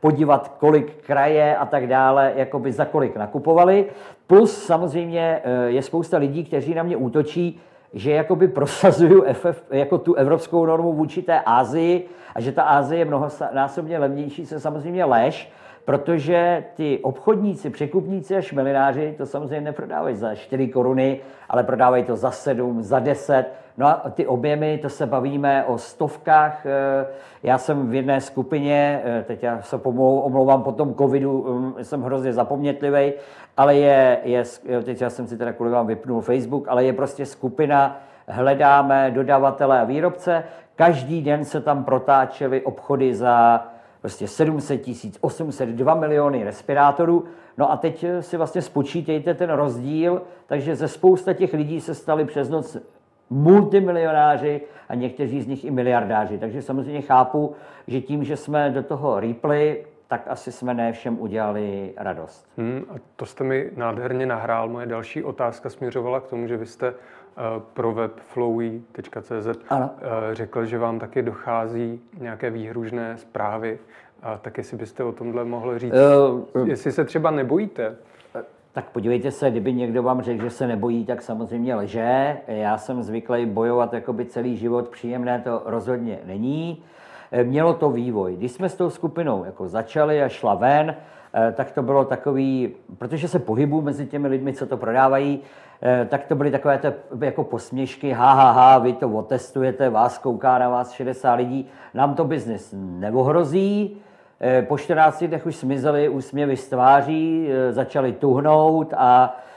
podívat, 0.00 0.48
kolik 0.48 1.06
kraje 1.06 1.56
a 1.56 1.66
tak 1.66 1.86
dále, 1.86 2.32
jakoby 2.36 2.72
za 2.72 2.84
kolik 2.84 3.16
nakupovali. 3.16 3.86
Plus 4.26 4.64
samozřejmě 4.64 5.40
eh, 5.44 5.70
je 5.70 5.82
spousta 5.82 6.18
lidí, 6.18 6.44
kteří 6.44 6.74
na 6.74 6.82
mě 6.82 6.96
útočí, 6.96 7.60
že 7.92 8.10
jakoby 8.10 8.48
prosazuju 8.48 9.24
FF, 9.32 9.62
jako 9.70 9.98
tu 9.98 10.14
evropskou 10.14 10.66
normu 10.66 10.92
vůči 10.92 11.22
té 11.22 11.40
Ázii 11.40 12.08
a 12.34 12.40
že 12.40 12.52
ta 12.52 12.62
Ázie 12.62 12.98
je 12.98 13.04
mnohonásobně 13.04 13.98
levnější, 13.98 14.46
se 14.46 14.60
samozřejmě 14.60 15.04
lež, 15.04 15.50
protože 15.88 16.64
ty 16.74 16.98
obchodníci, 17.02 17.70
překupníci 17.70 18.36
a 18.36 18.40
šmelináři 18.40 19.14
to 19.18 19.26
samozřejmě 19.26 19.60
neprodávají 19.60 20.16
za 20.16 20.34
4 20.34 20.68
koruny, 20.68 21.20
ale 21.48 21.64
prodávají 21.64 22.04
to 22.04 22.16
za 22.16 22.30
7, 22.30 22.82
za 22.82 22.98
10. 22.98 23.44
No 23.76 23.86
a 23.86 24.10
ty 24.10 24.26
objemy, 24.26 24.78
to 24.82 24.88
se 24.88 25.06
bavíme 25.06 25.64
o 25.64 25.78
stovkách. 25.78 26.66
Eh, 26.66 27.06
já 27.42 27.58
jsem 27.58 27.88
v 27.88 27.94
jedné 27.94 28.20
skupině, 28.20 29.02
eh, 29.04 29.24
teď 29.26 29.42
já 29.42 29.62
se 29.62 29.76
omlouvám 29.76 30.62
po 30.62 30.72
tom 30.72 30.94
covidu, 30.94 31.46
hm, 31.48 31.84
jsem 31.84 32.02
hrozně 32.02 32.32
zapomnětlivý, 32.32 33.12
ale 33.56 33.76
je, 33.76 34.18
je, 34.24 34.42
teď 34.84 35.00
já 35.00 35.10
jsem 35.10 35.26
si 35.26 35.38
teda 35.38 35.52
kvůli 35.52 35.70
vám 35.70 35.86
vypnul 35.86 36.20
Facebook, 36.20 36.68
ale 36.68 36.84
je 36.84 36.92
prostě 36.92 37.26
skupina, 37.26 38.00
hledáme 38.28 39.10
dodavatele 39.10 39.80
a 39.80 39.84
výrobce. 39.84 40.44
Každý 40.76 41.22
den 41.22 41.44
se 41.44 41.60
tam 41.60 41.84
protáčely 41.84 42.60
obchody 42.60 43.14
za 43.14 43.66
prostě 44.00 44.28
700 44.28 44.82
tisíc, 44.82 45.18
800, 45.20 45.68
2 45.68 45.94
miliony 45.94 46.44
respirátorů. 46.44 47.24
No 47.58 47.72
a 47.72 47.76
teď 47.76 48.04
si 48.20 48.36
vlastně 48.36 48.62
spočítejte 48.62 49.34
ten 49.34 49.50
rozdíl, 49.50 50.22
takže 50.46 50.76
ze 50.76 50.88
spousta 50.88 51.32
těch 51.32 51.52
lidí 51.52 51.80
se 51.80 51.94
stali 51.94 52.24
přes 52.24 52.48
noc 52.48 52.76
multimilionáři 53.30 54.60
a 54.88 54.94
někteří 54.94 55.42
z 55.42 55.46
nich 55.46 55.64
i 55.64 55.70
miliardáři. 55.70 56.38
Takže 56.38 56.62
samozřejmě 56.62 57.00
chápu, 57.00 57.54
že 57.86 58.00
tím, 58.00 58.24
že 58.24 58.36
jsme 58.36 58.70
do 58.70 58.82
toho 58.82 59.20
rýpli, 59.20 59.84
tak 60.08 60.22
asi 60.26 60.52
jsme 60.52 60.74
ne 60.74 60.92
všem 60.92 61.20
udělali 61.20 61.92
radost. 61.96 62.48
Hmm, 62.56 62.84
a 62.90 62.94
to 63.16 63.26
jste 63.26 63.44
mi 63.44 63.70
nádherně 63.76 64.26
nahrál. 64.26 64.68
Moje 64.68 64.86
další 64.86 65.24
otázka 65.24 65.70
směřovala 65.70 66.20
k 66.20 66.26
tomu, 66.26 66.46
že 66.46 66.56
vy 66.56 66.66
jste 66.66 66.94
pro 67.72 67.92
web 67.92 68.20
flowy.cz 68.20 69.46
uh, 69.46 69.78
řekl, 70.32 70.64
že 70.64 70.78
vám 70.78 70.98
taky 70.98 71.22
dochází 71.22 72.00
nějaké 72.20 72.50
výhružné 72.50 73.18
zprávy. 73.18 73.78
A 74.22 74.38
tak 74.38 74.58
jestli 74.58 74.76
byste 74.76 75.04
o 75.04 75.12
tomhle 75.12 75.44
mohl 75.44 75.78
říct, 75.78 75.94
uh, 76.54 76.68
jestli 76.68 76.92
se 76.92 77.04
třeba 77.04 77.30
nebojíte 77.30 77.96
tak 78.78 78.90
podívejte 78.90 79.30
se, 79.30 79.50
kdyby 79.50 79.72
někdo 79.72 80.02
vám 80.02 80.22
řekl, 80.22 80.42
že 80.42 80.50
se 80.50 80.66
nebojí, 80.66 81.04
tak 81.04 81.22
samozřejmě 81.22 81.74
lže. 81.74 82.36
Já 82.46 82.78
jsem 82.78 83.02
zvyklý 83.02 83.46
bojovat 83.46 83.92
jakoby 83.92 84.24
celý 84.24 84.56
život, 84.56 84.88
příjemné 84.88 85.40
to 85.40 85.62
rozhodně 85.64 86.18
není. 86.24 86.82
Eh, 87.32 87.44
mělo 87.44 87.74
to 87.74 87.90
vývoj. 87.90 88.36
Když 88.36 88.52
jsme 88.52 88.68
s 88.68 88.76
tou 88.76 88.90
skupinou 88.90 89.44
jako 89.44 89.68
začali 89.68 90.22
a 90.22 90.28
šla 90.28 90.54
ven, 90.54 90.90
eh, 90.90 90.96
tak 91.52 91.70
to 91.70 91.82
bylo 91.82 92.04
takový, 92.04 92.74
protože 92.98 93.28
se 93.28 93.38
pohybu 93.38 93.82
mezi 93.82 94.06
těmi 94.06 94.28
lidmi, 94.28 94.52
co 94.52 94.66
to 94.66 94.76
prodávají, 94.76 95.40
eh, 95.82 96.06
tak 96.10 96.26
to 96.26 96.34
byly 96.34 96.50
takové 96.50 96.78
to 96.78 96.92
jako 97.24 97.44
posměšky, 97.44 98.12
ha, 98.12 98.32
ha, 98.32 98.50
ha, 98.50 98.78
vy 98.78 98.92
to 98.92 99.08
otestujete, 99.08 99.90
vás 99.90 100.18
kouká 100.18 100.58
na 100.58 100.68
vás 100.68 100.92
60 100.92 101.34
lidí, 101.34 101.66
nám 101.94 102.14
to 102.14 102.24
biznis 102.24 102.74
neohrozí, 102.76 103.96
Eh, 104.40 104.62
po 104.62 104.78
14 104.78 105.26
dnech 105.26 105.46
už 105.46 105.56
smizely 105.56 106.08
úsměvy 106.08 106.56
z 106.56 106.68
tváří, 106.68 107.48
eh, 107.50 107.72
začaly 107.72 108.12
tuhnout 108.12 108.94
a 108.96 109.36
eh, 109.36 109.47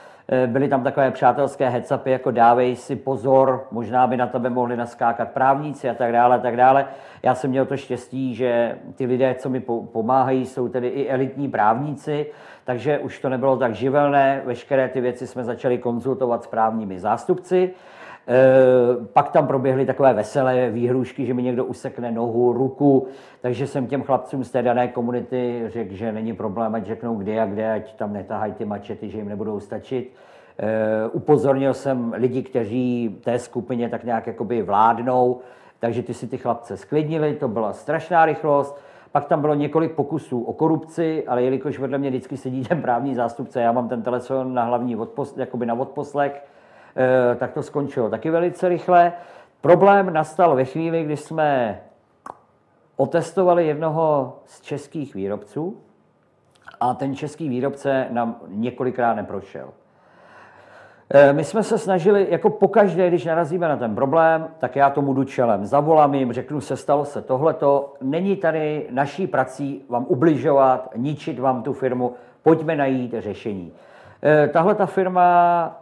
byly 0.46 0.68
tam 0.68 0.82
takové 0.82 1.10
přátelské 1.10 1.68
hecapy, 1.68 2.10
jako 2.10 2.30
dávej 2.30 2.76
si 2.76 2.96
pozor, 2.96 3.66
možná 3.70 4.06
by 4.06 4.16
na 4.16 4.26
tebe 4.26 4.50
mohli 4.50 4.76
naskákat 4.76 5.30
právníci 5.30 5.90
a 5.90 5.94
tak 5.94 6.12
dále, 6.12 6.36
a 6.36 6.38
tak 6.38 6.56
dále. 6.56 6.86
Já 7.22 7.34
jsem 7.34 7.50
měl 7.50 7.66
to 7.66 7.76
štěstí, 7.76 8.34
že 8.34 8.78
ty 8.94 9.06
lidé, 9.06 9.34
co 9.34 9.48
mi 9.48 9.60
pomáhají, 9.92 10.46
jsou 10.46 10.68
tedy 10.68 10.88
i 10.88 11.08
elitní 11.08 11.48
právníci, 11.48 12.26
takže 12.64 12.98
už 12.98 13.18
to 13.18 13.28
nebylo 13.28 13.56
tak 13.56 13.74
živelné. 13.74 14.42
Veškeré 14.44 14.88
ty 14.88 15.00
věci 15.00 15.26
jsme 15.26 15.44
začali 15.44 15.78
konzultovat 15.78 16.44
s 16.44 16.46
právními 16.46 17.00
zástupci. 17.00 17.70
Eh, 18.28 19.06
pak 19.12 19.30
tam 19.30 19.46
proběhly 19.46 19.86
takové 19.86 20.14
veselé 20.14 20.70
výhrušky, 20.70 21.26
že 21.26 21.34
mi 21.34 21.42
někdo 21.42 21.64
usekne 21.64 22.12
nohu, 22.12 22.52
ruku, 22.52 23.06
takže 23.40 23.66
jsem 23.66 23.86
těm 23.86 24.02
chlapcům 24.02 24.44
z 24.44 24.50
té 24.50 24.62
dané 24.62 24.88
komunity 24.88 25.64
řekl, 25.66 25.94
že 25.94 26.12
není 26.12 26.32
problém, 26.32 26.74
ať 26.74 26.86
řeknou 26.86 27.16
kde 27.16 27.40
a 27.40 27.46
kde, 27.46 27.72
ať 27.72 27.94
tam 27.94 28.12
netahají 28.12 28.52
ty 28.52 28.64
mačety, 28.64 29.10
že 29.10 29.18
jim 29.18 29.28
nebudou 29.28 29.60
stačit. 29.60 30.12
Uh, 30.62 31.10
upozornil 31.12 31.74
jsem 31.74 32.12
lidi, 32.16 32.42
kteří 32.42 33.16
té 33.24 33.38
skupině 33.38 33.88
tak 33.88 34.04
nějak 34.04 34.26
jakoby 34.26 34.62
vládnou, 34.62 35.40
takže 35.78 36.02
ty 36.02 36.14
si 36.14 36.26
ty 36.26 36.38
chlapce 36.38 36.76
sklidnili, 36.76 37.34
to 37.34 37.48
byla 37.48 37.72
strašná 37.72 38.26
rychlost. 38.26 38.80
Pak 39.12 39.24
tam 39.24 39.40
bylo 39.40 39.54
několik 39.54 39.92
pokusů 39.92 40.42
o 40.42 40.52
korupci, 40.52 41.24
ale 41.26 41.42
jelikož 41.42 41.78
vedle 41.78 41.98
mě 41.98 42.10
vždycky 42.10 42.36
sedí 42.36 42.64
ten 42.64 42.82
právní 42.82 43.14
zástupce, 43.14 43.60
já 43.60 43.72
mám 43.72 43.88
ten 43.88 44.02
telefon 44.02 44.54
na 44.54 44.64
hlavní 44.64 44.96
odposlech, 44.96 45.46
jakoby 45.46 45.66
na 45.66 45.74
odposlech, 45.74 46.42
Eh, 46.42 46.51
tak 47.38 47.52
to 47.52 47.62
skončilo 47.62 48.10
taky 48.10 48.30
velice 48.30 48.68
rychle. 48.68 49.12
Problém 49.60 50.12
nastal 50.12 50.56
ve 50.56 50.64
chvíli, 50.64 51.04
kdy 51.04 51.16
jsme 51.16 51.80
otestovali 52.96 53.66
jednoho 53.66 54.36
z 54.44 54.60
českých 54.60 55.14
výrobců 55.14 55.76
a 56.80 56.94
ten 56.94 57.16
český 57.16 57.48
výrobce 57.48 58.06
nám 58.10 58.36
několikrát 58.48 59.14
neprošel. 59.14 59.68
Eh, 61.14 61.32
my 61.32 61.44
jsme 61.44 61.62
se 61.62 61.78
snažili, 61.78 62.26
jako 62.30 62.50
pokaždé, 62.50 63.08
když 63.08 63.24
narazíme 63.24 63.68
na 63.68 63.76
ten 63.76 63.94
problém, 63.94 64.48
tak 64.58 64.76
já 64.76 64.90
tomu 64.90 65.14
jdu 65.14 65.24
čelem. 65.24 65.64
Zavolám 65.64 66.14
jim, 66.14 66.32
řeknu 66.32 66.60
se, 66.60 66.76
stalo 66.76 67.04
se 67.04 67.22
tohleto. 67.22 67.94
Není 68.00 68.36
tady 68.36 68.86
naší 68.90 69.26
prací 69.26 69.84
vám 69.88 70.06
ubližovat, 70.08 70.90
ničit 70.96 71.38
vám 71.38 71.62
tu 71.62 71.72
firmu, 71.72 72.14
pojďme 72.42 72.76
najít 72.76 73.14
řešení. 73.18 73.72
Eh, 74.22 74.48
tahle 74.48 74.74
ta 74.74 74.86
firma 74.86 75.81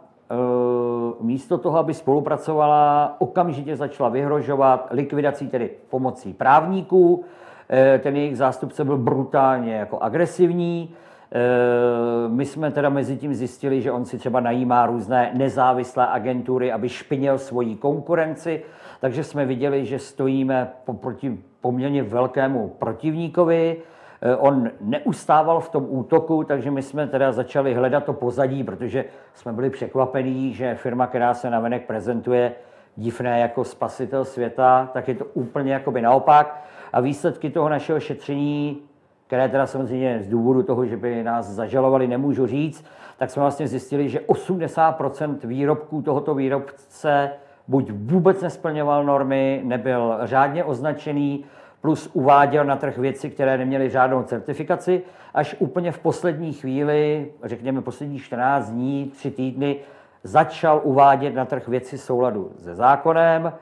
místo 1.21 1.57
toho, 1.57 1.77
aby 1.77 1.93
spolupracovala, 1.93 3.15
okamžitě 3.19 3.75
začala 3.75 4.09
vyhrožovat 4.09 4.87
likvidací, 4.91 5.47
tedy 5.47 5.69
pomocí 5.89 6.33
právníků. 6.33 7.23
Eh, 7.69 7.99
ten 7.99 8.15
jejich 8.15 8.37
zástupce 8.37 8.83
byl 8.83 8.97
brutálně 8.97 9.75
jako 9.75 9.99
agresivní. 9.99 10.95
Eh, 11.31 12.29
my 12.29 12.45
jsme 12.45 12.71
teda 12.71 12.89
mezi 12.89 13.17
tím 13.17 13.33
zjistili, 13.33 13.81
že 13.81 13.91
on 13.91 14.05
si 14.05 14.17
třeba 14.17 14.39
najímá 14.39 14.85
různé 14.85 15.31
nezávislé 15.33 16.07
agentury, 16.07 16.71
aby 16.71 16.89
špinil 16.89 17.37
svoji 17.37 17.75
konkurenci, 17.75 18.63
takže 19.01 19.23
jsme 19.23 19.45
viděli, 19.45 19.85
že 19.85 19.99
stojíme 19.99 20.71
proti 21.01 21.39
poměrně 21.61 22.03
velkému 22.03 22.67
protivníkovi. 22.79 23.77
Eh, 24.23 24.35
on 24.35 24.69
neustával 24.81 25.59
v 25.59 25.69
tom 25.69 25.85
útoku, 25.89 26.43
takže 26.43 26.71
my 26.71 26.81
jsme 26.81 27.07
teda 27.07 27.31
začali 27.31 27.73
hledat 27.73 28.03
to 28.03 28.13
pozadí, 28.13 28.63
protože 28.63 29.05
jsme 29.33 29.53
byli 29.53 29.69
překvapení, 29.69 30.53
že 30.53 30.75
firma, 30.75 31.07
která 31.07 31.33
se 31.33 31.49
navenek 31.49 31.87
prezentuje 31.87 32.53
divné 32.95 33.39
jako 33.39 33.63
spasitel 33.63 34.25
světa, 34.25 34.89
tak 34.93 35.07
je 35.07 35.15
to 35.15 35.25
úplně 35.25 35.73
jakoby 35.73 36.01
naopak. 36.01 36.63
A 36.93 37.01
výsledky 37.01 37.49
toho 37.49 37.69
našeho 37.69 37.99
šetření, 37.99 38.81
které 39.27 39.49
teda 39.49 39.67
samozřejmě 39.67 40.19
z 40.21 40.27
důvodu 40.27 40.63
toho, 40.63 40.85
že 40.85 40.97
by 40.97 41.23
nás 41.23 41.45
zažalovali, 41.47 42.07
nemůžu 42.07 42.47
říct, 42.47 42.85
tak 43.17 43.29
jsme 43.29 43.41
vlastně 43.41 43.67
zjistili, 43.67 44.09
že 44.09 44.19
80% 44.19 45.37
výrobků 45.43 46.01
tohoto 46.01 46.35
výrobce 46.35 47.31
buď 47.67 47.91
vůbec 47.91 48.41
nesplňoval 48.41 49.03
normy, 49.03 49.61
nebyl 49.63 50.19
řádně 50.23 50.63
označený, 50.63 51.45
plus 51.81 52.09
uváděl 52.13 52.65
na 52.65 52.75
trh 52.75 52.97
věci, 52.97 53.29
které 53.29 53.57
neměly 53.57 53.89
žádnou 53.89 54.23
certifikaci, 54.23 55.01
až 55.33 55.55
úplně 55.59 55.91
v 55.91 55.99
poslední 55.99 56.53
chvíli, 56.53 57.31
řekněme 57.43 57.81
poslední 57.81 58.19
14 58.19 58.69
dní, 58.69 59.11
3 59.15 59.31
týdny, 59.31 59.75
začal 60.23 60.81
uvádět 60.83 61.35
na 61.35 61.45
trh 61.45 61.67
věci 61.67 61.97
souladu 61.97 62.51
se 62.57 62.75
zákonem. 62.75 63.47
E, 63.47 63.53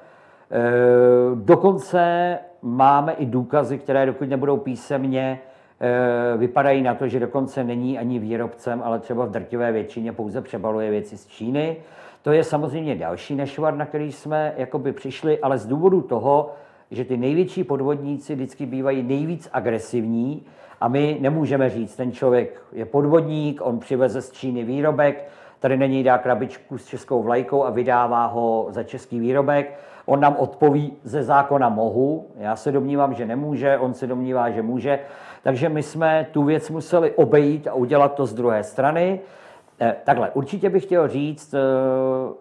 dokonce 1.36 2.38
máme 2.62 3.14
i 3.14 3.26
důkazy, 3.26 3.78
které 3.78 4.06
dokud 4.06 4.30
nebudou 4.30 4.58
písemně, 4.58 5.40
e, 5.82 6.38
vypadají 6.38 6.82
na 6.82 6.96
to, 6.96 7.08
že 7.08 7.20
dokonce 7.20 7.64
není 7.64 8.00
ani 8.00 8.20
výrobcem, 8.20 8.82
ale 8.86 9.00
třeba 9.00 9.26
v 9.26 9.32
drtivé 9.32 9.72
většině 9.72 10.12
pouze 10.12 10.42
přebaluje 10.42 10.92
věci 10.92 11.18
z 11.18 11.28
Číny. 11.28 11.78
To 12.22 12.32
je 12.32 12.44
samozřejmě 12.44 12.96
další 12.96 13.36
nešvar, 13.36 13.76
na 13.76 13.86
který 13.86 14.12
jsme 14.12 14.54
jakoby 14.58 14.92
přišli, 14.92 15.40
ale 15.40 15.58
z 15.58 15.66
důvodu 15.66 16.02
toho, 16.02 16.54
že 16.92 17.06
ty 17.06 17.18
největší 17.18 17.64
podvodníci 17.64 18.36
vždycky 18.36 18.66
bývají 18.66 19.04
nejvíc 19.04 19.50
agresivní 19.54 20.44
a 20.82 20.88
my 20.88 21.18
nemůžeme 21.22 21.70
říct, 21.70 21.96
ten 21.96 22.12
člověk 22.12 22.62
je 22.72 22.86
podvodník, 22.86 23.62
on 23.64 23.80
přiveze 23.80 24.22
z 24.22 24.32
Číny 24.32 24.64
výrobek, 24.64 25.30
tady 25.60 25.78
něj 25.78 26.04
dá 26.04 26.18
krabičku 26.18 26.78
s 26.78 26.86
českou 26.86 27.24
vlajkou 27.24 27.64
a 27.64 27.70
vydává 27.70 28.26
ho 28.26 28.68
za 28.70 28.84
český 28.84 29.20
výrobek. 29.20 29.80
On 30.06 30.20
nám 30.20 30.36
odpoví 30.40 30.94
ze 31.04 31.24
zákona 31.24 31.70
mohu, 31.70 32.28
já 32.38 32.56
se 32.56 32.72
domnívám, 32.72 33.14
že 33.14 33.26
nemůže, 33.26 33.78
on 33.78 33.94
se 33.94 34.08
domnívá, 34.08 34.50
že 34.50 34.62
může. 34.62 35.00
Takže 35.44 35.70
my 35.70 35.84
jsme 35.84 36.28
tu 36.32 36.44
věc 36.44 36.70
museli 36.70 37.12
obejít 37.12 37.68
a 37.68 37.74
udělat 37.74 38.16
to 38.16 38.26
z 38.26 38.34
druhé 38.34 38.64
strany. 38.64 39.20
Eh, 39.82 39.96
takhle, 40.04 40.32
určitě 40.32 40.70
bych 40.70 40.84
chtěl 40.84 41.08
říct, 41.08 41.54
eh, 41.54 41.60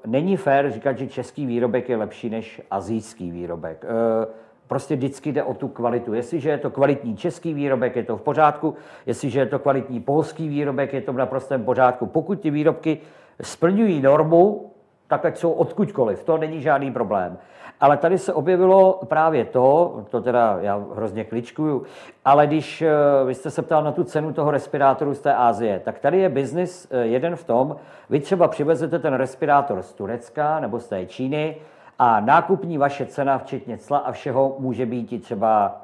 není 0.07 0.37
fér 0.37 0.71
říkat, 0.71 0.99
že 0.99 1.07
český 1.07 1.47
výrobek 1.47 1.89
je 1.89 1.97
lepší 1.97 2.31
než 2.31 2.63
azijský 2.71 3.31
výrobek. 3.31 3.85
Eh, 3.85 4.27
prostě 4.67 4.97
vždycky 4.97 5.33
jde 5.33 5.43
o 5.43 5.55
tu 5.55 5.69
kvalitu. 5.69 6.15
Jestliže 6.15 6.51
je 6.51 6.59
to 6.59 6.71
kvalitní 6.71 7.17
český 7.17 7.55
výrobek, 7.55 7.97
je 7.97 8.03
to 8.03 8.17
v 8.17 8.23
pořádku. 8.23 8.75
Jestliže 9.07 9.41
je 9.41 9.47
to 9.47 9.59
kvalitní 9.59 10.01
polský 10.01 10.49
výrobek, 10.49 10.93
je 10.93 11.01
to 11.01 11.13
v 11.13 11.17
naprostém 11.17 11.65
pořádku. 11.65 12.07
Pokud 12.07 12.41
ty 12.41 12.51
výrobky 12.51 12.99
splňují 13.43 14.01
normu, 14.01 14.71
tak 15.09 15.25
ať 15.25 15.37
jsou 15.39 15.53
odkudkoliv, 15.53 16.25
to 16.25 16.39
není 16.39 16.63
žádný 16.63 16.93
problém. 16.93 17.39
Ale 17.81 17.97
tady 17.97 18.19
se 18.19 18.33
objevilo 18.33 19.01
právě 19.09 19.45
to, 19.45 19.97
to 20.11 20.21
teda 20.21 20.59
já 20.61 20.85
hrozně 20.95 21.25
kličkuju, 21.25 21.83
ale 22.25 22.47
když 22.47 22.83
eh, 22.83 22.91
vy 23.27 23.35
jste 23.35 23.51
se 23.51 23.63
ptal 23.63 23.83
na 23.83 23.93
tu 23.93 24.05
cenu 24.05 24.33
toho 24.33 24.51
respirátoru 24.51 25.15
z 25.15 25.21
té 25.21 25.35
Ázie, 25.35 25.81
tak 25.85 25.99
tady 25.99 26.19
je 26.19 26.29
biznis 26.29 26.89
eh, 26.91 27.07
jeden 27.07 27.37
v 27.37 27.45
tom, 27.45 27.77
vy 28.11 28.21
třeba 28.21 28.49
přivezete 28.49 28.99
ten 28.99 29.15
respirátor 29.15 29.83
z 29.83 29.93
Turecka 29.93 30.61
nebo 30.61 30.81
z 30.81 30.89
té 30.89 31.07
Číny 31.07 31.57
a 31.99 32.21
nákupní 32.21 32.79
vaše 32.79 33.07
cena, 33.07 33.39
včetně 33.39 33.79
cla 33.79 33.99
a 33.99 34.13
všeho, 34.13 34.57
může 34.59 34.87
být 34.87 35.23
třeba 35.23 35.81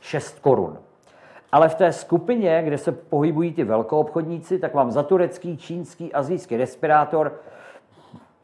6 0.00 0.38
korun. 0.38 0.78
Ale 1.52 1.68
v 1.68 1.74
té 1.74 1.92
skupině, 1.92 2.62
kde 2.64 2.78
se 2.78 2.92
pohybují 2.92 3.52
ty 3.52 3.64
velkoobchodníci, 3.64 4.58
tak 4.58 4.74
vám 4.74 4.90
za 4.90 5.02
turecký, 5.02 5.56
čínský, 5.56 6.12
azijský 6.12 6.56
respirátor 6.56 7.32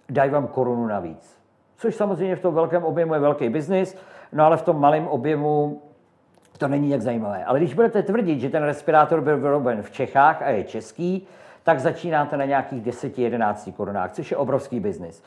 dají 0.09 0.31
vám 0.31 0.47
korunu 0.47 0.87
navíc. 0.87 1.39
Což 1.77 1.95
samozřejmě 1.95 2.37
v 2.37 2.41
tom 2.41 2.55
velkém 2.55 2.85
objemu 2.85 3.15
je 3.15 3.21
velký 3.21 3.49
biznis, 3.49 3.97
no 4.33 4.45
ale 4.45 4.57
v 4.57 4.63
tom 4.63 4.81
malém 4.81 5.09
objemu 5.09 5.83
to 6.59 6.69
není 6.69 6.91
jak 6.91 7.03
zajímavé. 7.03 7.45
Ale 7.45 7.59
když 7.59 7.75
budete 7.75 8.03
tvrdit, 8.03 8.41
že 8.41 8.51
ten 8.51 8.63
respirátor 8.63 9.21
byl 9.21 9.39
vyroben 9.39 9.83
v 9.83 9.91
Čechách 9.91 10.43
a 10.43 10.49
je 10.49 10.65
český, 10.65 11.27
tak 11.63 11.81
začínáte 11.81 12.37
na 12.37 12.45
nějakých 12.45 12.83
10-11 12.83 13.73
korunách, 13.73 14.13
což 14.13 14.31
je 14.31 14.37
obrovský 14.37 14.81
biznis. 14.81 15.23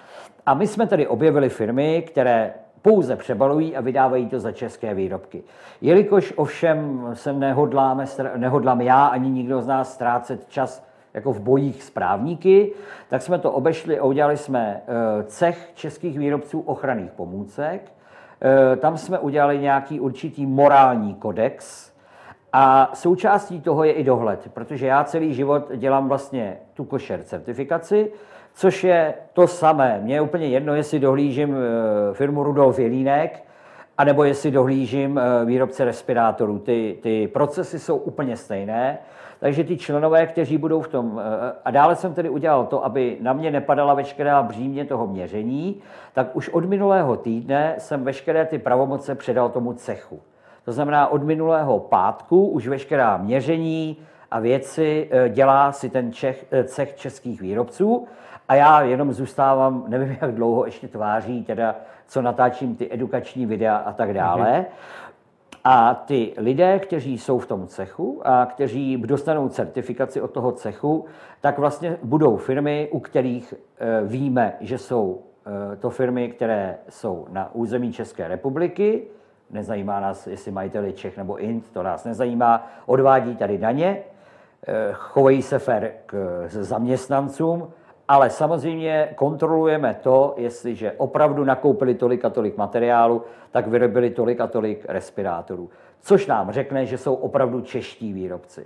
A 0.45 0.53
my 0.53 0.67
jsme 0.67 0.87
tedy 0.87 1.07
objevili 1.07 1.49
firmy, 1.49 2.03
které 2.07 2.53
pouze 2.81 3.15
přebalují 3.15 3.75
a 3.75 3.81
vydávají 3.81 4.29
to 4.29 4.39
za 4.39 4.51
české 4.51 4.93
výrobky. 4.93 5.43
Jelikož 5.81 6.33
ovšem 6.35 7.09
se 7.13 7.33
nehodláme, 7.33 8.05
nehodlám 8.35 8.81
já 8.81 9.05
ani 9.05 9.29
nikdo 9.29 9.61
z 9.61 9.67
nás 9.67 9.93
ztrácet 9.93 10.49
čas 10.49 10.86
jako 11.17 11.33
v 11.33 11.39
bojích 11.39 11.83
s 11.83 11.89
právníky, 11.89 12.71
tak 13.09 13.21
jsme 13.21 13.39
to 13.39 13.51
obešli 13.51 13.99
a 13.99 14.03
udělali 14.03 14.37
jsme 14.37 14.81
eh, 14.87 15.23
cech 15.23 15.71
českých 15.73 16.19
výrobců 16.19 16.59
ochranných 16.59 17.11
pomůcek. 17.11 17.91
Eh, 18.41 18.75
tam 18.75 18.97
jsme 18.97 19.19
udělali 19.19 19.59
nějaký 19.59 19.99
určitý 19.99 20.45
morální 20.45 21.15
kodex, 21.15 21.87
a 22.53 22.91
součástí 22.93 23.61
toho 23.61 23.83
je 23.83 23.91
i 23.91 24.03
dohled, 24.03 24.49
protože 24.53 24.87
já 24.87 25.03
celý 25.03 25.33
život 25.33 25.71
dělám 25.75 26.07
vlastně 26.07 26.57
tu 26.73 26.83
košer 26.83 27.23
certifikaci, 27.23 28.11
což 28.53 28.83
je 28.83 29.13
to 29.33 29.47
samé. 29.47 29.99
Mně 30.03 30.15
je 30.15 30.21
úplně 30.21 30.47
jedno, 30.47 30.75
jestli 30.75 30.99
dohlížím 30.99 31.55
eh, 31.55 32.13
firmu 32.13 32.43
Rudolf 32.43 32.79
Jelínek, 32.79 33.43
anebo 33.97 34.23
jestli 34.23 34.51
dohlížím 34.51 35.19
výrobce 35.45 35.85
respirátorů. 35.85 36.59
Ty, 36.59 36.97
ty 37.01 37.27
procesy 37.27 37.79
jsou 37.79 37.97
úplně 37.97 38.37
stejné. 38.37 38.97
Takže 39.39 39.63
ty 39.63 39.77
členové, 39.77 40.27
kteří 40.27 40.57
budou 40.57 40.81
v 40.81 40.87
tom, 40.87 41.21
eh, 41.21 41.53
a 41.65 41.71
dále 41.71 41.95
jsem 41.95 42.13
tedy 42.13 42.29
udělal 42.29 42.65
to, 42.65 42.85
aby 42.85 43.17
na 43.21 43.33
mě 43.33 43.51
nepadala 43.51 43.93
veškerá 43.93 44.43
břímě 44.43 44.85
toho 44.85 45.07
měření, 45.07 45.81
tak 46.13 46.35
už 46.35 46.49
od 46.49 46.65
minulého 46.65 47.17
týdne 47.17 47.75
jsem 47.77 48.03
veškeré 48.03 48.45
ty 48.45 48.59
pravomoce 48.59 49.15
předal 49.15 49.49
tomu 49.49 49.73
cechu. 49.73 50.21
To 50.65 50.71
znamená, 50.71 51.07
od 51.07 51.23
minulého 51.23 51.79
pátku 51.79 52.47
už 52.47 52.67
veškerá 52.67 53.17
měření 53.17 53.97
a 54.31 54.39
věci 54.39 55.09
eh, 55.11 55.29
dělá 55.29 55.71
si 55.71 55.89
ten 55.89 56.13
Čech, 56.13 56.45
eh, 56.51 56.63
cech 56.63 56.95
českých 56.95 57.41
výrobců 57.41 58.07
a 58.47 58.55
já 58.55 58.81
jenom 58.81 59.13
zůstávám, 59.13 59.83
nevím, 59.87 60.17
jak 60.21 60.35
dlouho 60.35 60.65
ještě 60.65 60.87
tváří, 60.87 61.43
teda 61.43 61.75
co 62.07 62.21
natáčím 62.21 62.75
ty 62.75 62.93
edukační 62.93 63.45
videa 63.45 63.75
a 63.75 63.93
tak 63.93 64.13
dále. 64.13 64.51
Mm-hmm. 64.51 64.65
A 65.69 65.93
ty 65.93 66.33
lidé, 66.37 66.79
kteří 66.79 67.17
jsou 67.17 67.39
v 67.39 67.45
tom 67.45 67.67
cechu 67.67 68.21
a 68.27 68.45
kteří 68.45 68.97
dostanou 68.97 69.49
certifikaci 69.49 70.21
od 70.21 70.31
toho 70.31 70.51
cechu, 70.51 71.05
tak 71.41 71.57
vlastně 71.57 71.97
budou 72.03 72.37
firmy, 72.37 72.89
u 72.91 72.99
kterých 72.99 73.53
eh, 73.53 74.01
víme, 74.03 74.53
že 74.61 74.77
jsou 74.77 75.21
eh, 75.73 75.75
to 75.75 75.89
firmy, 75.89 76.29
které 76.29 76.77
jsou 76.89 77.27
na 77.29 77.55
území 77.55 77.93
České 77.93 78.27
republiky. 78.27 79.03
Nezajímá 79.49 79.99
nás, 79.99 80.27
jestli 80.27 80.51
majiteli 80.51 80.93
Čech 80.93 81.17
nebo 81.17 81.37
Int, 81.37 81.69
to 81.71 81.83
nás 81.83 82.05
nezajímá. 82.05 82.67
Odvádí 82.85 83.35
tady 83.35 83.57
daně, 83.57 84.03
eh, 84.67 84.89
chovají 84.93 85.41
se 85.41 85.59
fér 85.59 85.91
k 86.05 86.43
zaměstnancům 86.47 87.67
ale 88.07 88.29
samozřejmě 88.29 89.09
kontrolujeme 89.15 89.93
to, 90.01 90.33
jestliže 90.37 90.91
opravdu 90.91 91.43
nakoupili 91.43 91.95
tolik 91.95 92.25
a 92.25 92.29
tolik 92.29 92.57
materiálu, 92.57 93.21
tak 93.51 93.67
vyrobili 93.67 94.09
tolik 94.09 94.41
a 94.41 94.47
tolik 94.47 94.85
respirátorů. 94.89 95.69
Což 96.01 96.27
nám 96.27 96.51
řekne, 96.51 96.85
že 96.85 96.97
jsou 96.97 97.13
opravdu 97.13 97.61
čeští 97.61 98.13
výrobci. 98.13 98.65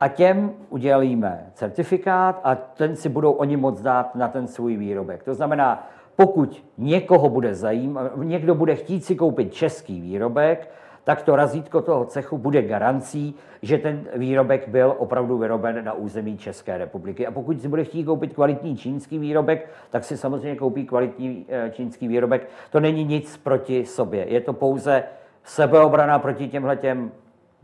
A 0.00 0.08
těm 0.08 0.52
udělíme 0.70 1.50
certifikát 1.54 2.40
a 2.44 2.54
ten 2.54 2.96
si 2.96 3.08
budou 3.08 3.32
oni 3.32 3.56
moc 3.56 3.80
dát 3.80 4.14
na 4.14 4.28
ten 4.28 4.46
svůj 4.46 4.76
výrobek. 4.76 5.22
To 5.22 5.34
znamená, 5.34 5.88
pokud 6.16 6.64
někoho 6.78 7.28
bude 7.28 7.54
zajímat, 7.54 8.12
někdo 8.16 8.54
bude 8.54 8.74
chtít 8.74 9.04
si 9.04 9.16
koupit 9.16 9.54
český 9.54 10.00
výrobek, 10.00 10.70
tak 11.08 11.22
to 11.22 11.36
razítko 11.36 11.82
toho 11.82 12.04
cechu 12.04 12.38
bude 12.38 12.62
garancí, 12.62 13.34
že 13.62 13.78
ten 13.78 14.04
výrobek 14.14 14.68
byl 14.68 14.94
opravdu 14.98 15.38
vyroben 15.38 15.84
na 15.84 15.92
území 15.92 16.38
České 16.38 16.78
republiky. 16.78 17.26
A 17.26 17.30
pokud 17.30 17.62
si 17.62 17.68
bude 17.68 17.84
chtít 17.84 18.04
koupit 18.04 18.32
kvalitní 18.34 18.76
čínský 18.76 19.18
výrobek, 19.18 19.68
tak 19.90 20.04
si 20.04 20.16
samozřejmě 20.16 20.56
koupí 20.56 20.86
kvalitní 20.86 21.46
eh, 21.48 21.70
čínský 21.70 22.08
výrobek. 22.08 22.48
To 22.70 22.80
není 22.80 23.04
nic 23.04 23.36
proti 23.36 23.84
sobě. 23.84 24.24
Je 24.28 24.40
to 24.40 24.52
pouze 24.52 25.04
sebeobrana 25.44 26.18
proti 26.18 26.48
těmhle 26.48 26.76
těm 26.76 27.10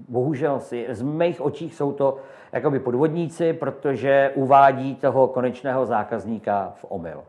Bohužel 0.09 0.61
si, 0.61 0.87
z 0.88 1.02
mých 1.02 1.40
očích 1.40 1.74
jsou 1.74 1.92
to 1.92 2.16
jakoby 2.52 2.78
podvodníci, 2.78 3.52
protože 3.52 4.33
uvádí 4.35 4.94
toho 4.94 5.28
konečného 5.28 5.87
zákazníka 5.87 6.72
v 6.76 6.85
omyl. 6.88 7.22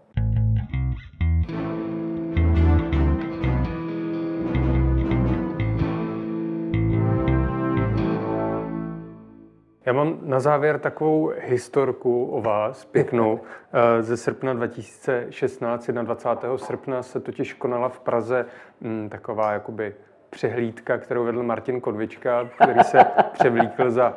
Já 9.85 9.93
mám 9.93 10.17
na 10.21 10.39
závěr 10.39 10.79
takovou 10.79 11.31
historku 11.39 12.25
o 12.25 12.41
vás, 12.41 12.85
pěknou. 12.85 13.39
Eh, 13.77 14.03
ze 14.03 14.17
srpna 14.17 14.53
2016, 14.53 15.89
21. 15.89 16.57
srpna 16.57 17.03
se 17.03 17.19
totiž 17.19 17.53
konala 17.53 17.89
v 17.89 17.99
Praze 17.99 18.45
hm, 18.81 19.09
taková 19.09 19.51
jakoby 19.51 19.95
přehlídka, 20.29 20.97
kterou 20.97 21.23
vedl 21.23 21.43
Martin 21.43 21.81
Kodvička, 21.81 22.49
který 22.55 22.83
se 22.83 23.05
převlíkl 23.33 23.91
za 23.91 24.09
uh, 24.09 24.15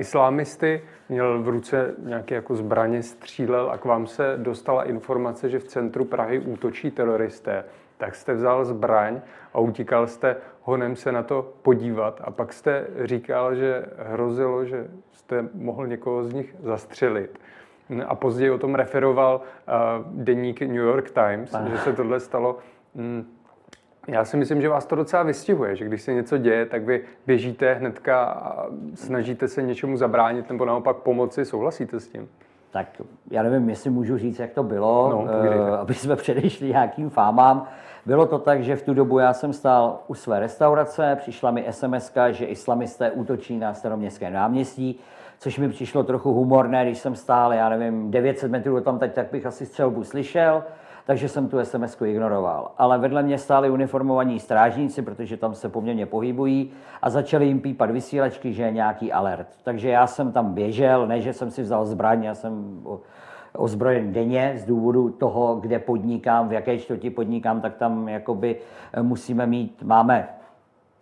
islámisty, 0.00 0.82
měl 1.08 1.42
v 1.42 1.48
ruce 1.48 1.94
nějaké 1.98 2.34
jako 2.34 2.56
zbraně, 2.56 3.02
střílel 3.02 3.70
a 3.70 3.78
k 3.78 3.84
vám 3.84 4.06
se 4.06 4.34
dostala 4.36 4.84
informace, 4.84 5.48
že 5.48 5.58
v 5.58 5.64
centru 5.64 6.04
Prahy 6.04 6.38
útočí 6.38 6.90
teroristé 6.90 7.64
tak 7.98 8.14
jste 8.14 8.34
vzal 8.34 8.64
zbraň 8.64 9.20
a 9.54 9.58
utíkal 9.58 10.06
jste 10.06 10.36
honem 10.68 10.96
se 10.96 11.12
na 11.12 11.22
to 11.22 11.52
podívat 11.62 12.20
a 12.24 12.30
pak 12.30 12.52
jste 12.52 12.86
říkal, 13.04 13.54
že 13.54 13.84
hrozilo, 13.98 14.64
že 14.64 14.86
jste 15.12 15.48
mohl 15.54 15.86
někoho 15.86 16.24
z 16.24 16.32
nich 16.32 16.54
zastřelit. 16.62 17.38
A 18.06 18.14
později 18.14 18.50
o 18.50 18.58
tom 18.58 18.74
referoval 18.74 19.40
uh, 19.40 20.22
deník 20.22 20.60
New 20.60 20.76
York 20.76 21.10
Times, 21.10 21.54
Aha. 21.54 21.68
že 21.68 21.78
se 21.78 21.92
tohle 21.92 22.20
stalo. 22.20 22.58
Mm, 22.94 23.24
já 24.08 24.24
si 24.24 24.36
myslím, 24.36 24.60
že 24.60 24.68
vás 24.68 24.86
to 24.86 24.96
docela 24.96 25.22
vystihuje, 25.22 25.76
že 25.76 25.84
když 25.84 26.02
se 26.02 26.12
něco 26.12 26.38
děje, 26.38 26.66
tak 26.66 26.84
vy 26.84 27.04
běžíte 27.26 27.74
hnedka 27.74 28.24
a 28.24 28.66
snažíte 28.94 29.48
se 29.48 29.62
něčemu 29.62 29.96
zabránit 29.96 30.48
nebo 30.48 30.64
naopak 30.64 30.96
pomoci. 30.96 31.44
Souhlasíte 31.44 32.00
s 32.00 32.08
tím? 32.08 32.28
Tak 32.70 33.02
já 33.30 33.42
nevím, 33.42 33.68
jestli 33.68 33.90
můžu 33.90 34.18
říct, 34.18 34.38
jak 34.38 34.52
to 34.52 34.62
bylo, 34.62 35.10
no, 35.10 35.22
uh, 35.22 35.74
aby 35.74 35.94
jsme 35.94 36.16
předešli 36.22 36.68
nějakým 36.68 37.10
fámám. 37.10 37.66
Bylo 38.06 38.26
to 38.26 38.38
tak, 38.38 38.62
že 38.62 38.76
v 38.76 38.82
tu 38.82 38.94
dobu 38.94 39.18
já 39.18 39.32
jsem 39.32 39.52
stál 39.52 39.98
u 40.06 40.14
své 40.14 40.40
restaurace, 40.40 41.16
přišla 41.20 41.50
mi 41.50 41.66
SMS, 41.70 42.12
že 42.30 42.46
islamisté 42.46 43.10
útočí 43.10 43.58
na 43.58 43.74
staroměstské 43.74 44.30
náměstí, 44.30 45.00
což 45.38 45.58
mi 45.58 45.68
přišlo 45.68 46.02
trochu 46.02 46.32
humorné, 46.32 46.84
když 46.84 46.98
jsem 46.98 47.14
stál, 47.14 47.54
já 47.54 47.68
nevím, 47.68 48.10
900 48.10 48.50
metrů 48.50 48.80
tam 48.80 48.98
teď, 48.98 49.12
tak 49.12 49.26
bych 49.32 49.46
asi 49.46 49.66
střelbu 49.66 50.04
slyšel 50.04 50.62
takže 51.08 51.28
jsem 51.28 51.48
tu 51.48 51.64
sms 51.64 51.96
ignoroval. 52.04 52.70
Ale 52.78 52.98
vedle 52.98 53.22
mě 53.22 53.38
stáli 53.38 53.70
uniformovaní 53.70 54.40
strážníci, 54.40 55.02
protože 55.02 55.36
tam 55.36 55.54
se 55.54 55.68
poměrně 55.68 56.06
pohybují 56.06 56.70
a 57.02 57.10
začali 57.10 57.46
jim 57.46 57.60
pípat 57.60 57.90
vysílačky, 57.90 58.52
že 58.52 58.62
je 58.62 58.70
nějaký 58.70 59.12
alert. 59.12 59.46
Takže 59.64 59.88
já 59.88 60.06
jsem 60.06 60.32
tam 60.32 60.54
běžel, 60.54 61.06
ne, 61.06 61.20
že 61.20 61.32
jsem 61.32 61.50
si 61.50 61.62
vzal 61.62 61.86
zbraň, 61.86 62.24
já 62.24 62.34
jsem 62.34 62.82
ozbrojen 63.56 64.12
denně 64.12 64.54
z 64.56 64.64
důvodu 64.64 65.10
toho, 65.10 65.56
kde 65.56 65.78
podnikám, 65.78 66.48
v 66.48 66.52
jaké 66.52 66.78
čtvrti 66.78 67.10
podnikám, 67.10 67.60
tak 67.60 67.76
tam 67.76 68.08
jakoby 68.08 68.56
musíme 69.02 69.46
mít, 69.46 69.82
máme 69.82 70.28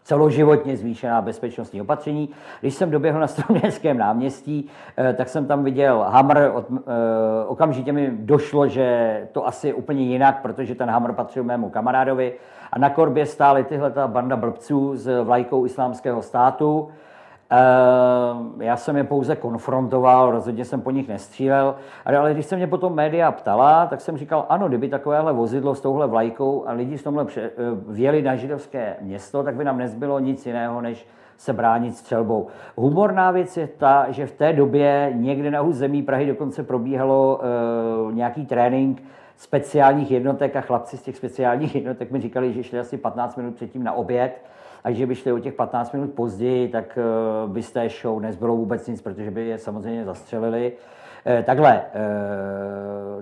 celoživotně 0.06 0.76
zvýšená 0.76 1.22
bezpečnostní 1.22 1.80
opatření. 1.80 2.28
Když 2.60 2.74
jsem 2.74 2.90
doběhl 2.90 3.20
na 3.20 3.26
Stroměrském 3.26 3.98
náměstí, 3.98 4.70
eh, 4.96 5.12
tak 5.12 5.28
jsem 5.28 5.46
tam 5.46 5.64
viděl 5.64 6.06
Hamr. 6.08 6.38
Eh, 6.38 6.50
okamžitě 7.46 7.92
mi 7.92 8.10
došlo, 8.10 8.68
že 8.68 9.28
to 9.32 9.46
asi 9.46 9.72
úplně 9.72 10.04
jinak, 10.04 10.42
protože 10.42 10.74
ten 10.74 10.90
Hamr 10.90 11.12
patřil 11.12 11.44
mému 11.44 11.70
kamarádovi. 11.70 12.32
A 12.72 12.78
na 12.78 12.90
korbě 12.90 13.26
stály 13.26 13.64
tyhle 13.64 13.90
ta 13.90 14.08
banda 14.08 14.36
blbců 14.36 14.96
s 14.96 15.22
vlajkou 15.22 15.66
islámského 15.66 16.22
státu. 16.22 16.88
Ehm, 17.50 18.62
já 18.62 18.76
jsem 18.76 18.96
je 18.96 19.04
pouze 19.04 19.36
konfrontoval, 19.36 20.30
rozhodně 20.30 20.64
jsem 20.64 20.80
po 20.80 20.90
nich 20.90 21.08
nestřílel, 21.08 21.74
ale 22.04 22.34
když 22.34 22.46
se 22.46 22.56
mě 22.56 22.66
potom 22.66 22.94
média 22.94 23.32
ptala, 23.32 23.86
tak 23.86 24.00
jsem 24.00 24.16
říkal, 24.16 24.46
ano, 24.48 24.68
kdyby 24.68 24.88
takovéhle 24.88 25.32
vozidlo 25.32 25.74
s 25.74 25.80
touhle 25.80 26.06
vlajkou 26.06 26.68
a 26.68 26.72
lidi 26.72 26.98
s 26.98 27.02
tomhle 27.02 27.26
eh, 27.36 27.50
vjeli 27.88 28.22
na 28.22 28.36
židovské 28.36 28.96
město, 29.00 29.42
tak 29.42 29.54
by 29.54 29.64
nám 29.64 29.78
nezbylo 29.78 30.18
nic 30.18 30.46
jiného, 30.46 30.80
než 30.80 31.06
se 31.36 31.52
bránit 31.52 31.96
střelbou. 31.96 32.46
Humorná 32.76 33.30
věc 33.30 33.56
je 33.56 33.66
ta, 33.66 34.06
že 34.10 34.26
v 34.26 34.32
té 34.32 34.52
době 34.52 35.10
někde 35.14 35.50
na 35.50 35.70
zemí 35.70 36.02
Prahy 36.02 36.26
dokonce 36.26 36.62
probíhalo 36.62 37.40
uh, 38.06 38.14
nějaký 38.14 38.46
trénink 38.46 39.02
speciálních 39.36 40.10
jednotek 40.10 40.56
a 40.56 40.60
chlapci 40.60 40.96
z 40.96 41.02
těch 41.02 41.16
speciálních 41.16 41.74
jednotek 41.74 42.10
mi 42.10 42.20
říkali, 42.20 42.52
že 42.52 42.62
šli 42.62 42.78
asi 42.78 42.96
15 42.96 43.36
minut 43.36 43.54
předtím 43.54 43.84
na 43.84 43.92
oběd 43.92 44.42
a 44.86 44.92
že 44.92 45.06
by 45.06 45.14
šli 45.14 45.32
o 45.32 45.38
těch 45.38 45.54
15 45.54 45.92
minut 45.92 46.12
později, 46.12 46.68
tak 46.68 46.98
by 47.46 47.62
z 47.62 47.72
té 47.72 47.88
show 47.88 48.20
nezbylo 48.20 48.56
vůbec 48.56 48.88
nic, 48.88 49.02
protože 49.02 49.30
by 49.30 49.46
je 49.46 49.58
samozřejmě 49.58 50.04
zastřelili. 50.04 50.72
Eh, 51.26 51.42
takhle, 51.42 51.82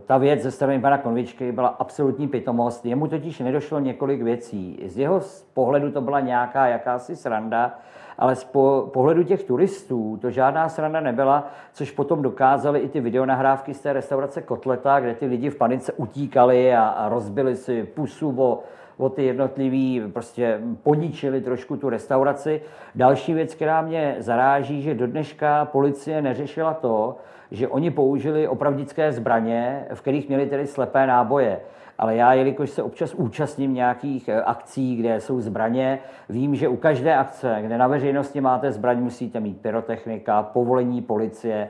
ta 0.06 0.18
věc 0.18 0.42
ze 0.42 0.50
strany 0.50 0.80
pana 0.80 0.98
Konvičky 0.98 1.52
byla 1.52 1.68
absolutní 1.68 2.28
pitomost. 2.28 2.86
Jemu 2.86 3.06
totiž 3.08 3.38
nedošlo 3.38 3.78
několik 3.78 4.22
věcí. 4.22 4.80
Z 4.86 4.98
jeho 4.98 5.20
pohledu 5.54 5.90
to 5.90 6.00
byla 6.00 6.20
nějaká 6.20 6.66
jakási 6.66 7.16
sranda, 7.16 7.78
ale 8.18 8.36
z 8.36 8.44
pohledu 8.92 9.22
těch 9.22 9.44
turistů 9.44 10.18
to 10.20 10.30
žádná 10.30 10.68
sranda 10.68 11.00
nebyla, 11.00 11.46
což 11.72 11.90
potom 11.90 12.22
dokázali 12.22 12.80
i 12.80 12.88
ty 12.88 13.00
videonahrávky 13.00 13.74
z 13.74 13.80
té 13.80 13.92
restaurace 13.92 14.42
Kotleta, 14.42 15.00
kde 15.00 15.14
ty 15.14 15.26
lidi 15.26 15.50
v 15.50 15.56
panice 15.56 15.92
utíkali 15.92 16.74
a, 16.74 16.86
a 16.86 17.08
rozbili 17.08 17.56
si 17.56 17.84
pusu 17.84 18.34
o, 18.42 18.62
o 18.98 19.08
ty 19.08 19.24
jednotlivý, 19.24 20.02
prostě 20.12 20.60
poničili 20.82 21.40
trošku 21.40 21.76
tu 21.76 21.88
restauraci. 21.88 22.62
Další 22.94 23.34
věc, 23.34 23.54
která 23.54 23.82
mě 23.82 24.16
zaráží, 24.18 24.82
že 24.82 24.94
do 24.94 25.06
dneška 25.06 25.64
policie 25.64 26.22
neřešila 26.22 26.74
to, 26.74 27.16
že 27.50 27.68
oni 27.68 27.90
použili 27.90 28.48
opravdické 28.48 29.12
zbraně, 29.12 29.86
v 29.94 30.00
kterých 30.00 30.28
měli 30.28 30.46
tedy 30.46 30.66
slepé 30.66 31.06
náboje 31.06 31.60
ale 31.98 32.16
já, 32.16 32.32
jelikož 32.32 32.70
se 32.70 32.82
občas 32.82 33.14
účastním 33.14 33.74
nějakých 33.74 34.28
eh, 34.28 34.42
akcí, 34.42 34.96
kde 34.96 35.20
jsou 35.20 35.40
zbraně, 35.40 35.98
vím, 36.28 36.54
že 36.54 36.68
u 36.68 36.76
každé 36.76 37.16
akce, 37.16 37.58
kde 37.62 37.78
na 37.78 37.86
veřejnosti 37.86 38.40
máte 38.40 38.72
zbraň, 38.72 39.02
musíte 39.02 39.40
mít 39.40 39.60
pyrotechnika, 39.60 40.42
povolení 40.42 41.02
policie. 41.02 41.68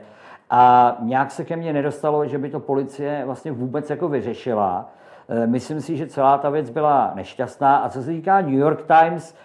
A 0.49 0.97
nějak 1.01 1.31
se 1.31 1.45
ke 1.45 1.55
mně 1.55 1.73
nedostalo, 1.73 2.27
že 2.27 2.37
by 2.37 2.49
to 2.49 2.59
policie 2.59 3.21
vlastně 3.25 3.51
vůbec 3.51 3.89
jako 3.89 4.09
vyřešila. 4.09 4.89
Eh, 5.29 5.47
myslím 5.47 5.81
si, 5.81 5.97
že 5.97 6.07
celá 6.07 6.37
ta 6.37 6.49
věc 6.49 6.69
byla 6.69 7.11
nešťastná. 7.15 7.77
A 7.77 7.89
co 7.89 8.03
se 8.03 8.09
týká 8.09 8.41
New 8.41 8.53
York 8.53 8.83
Times, 8.87 9.35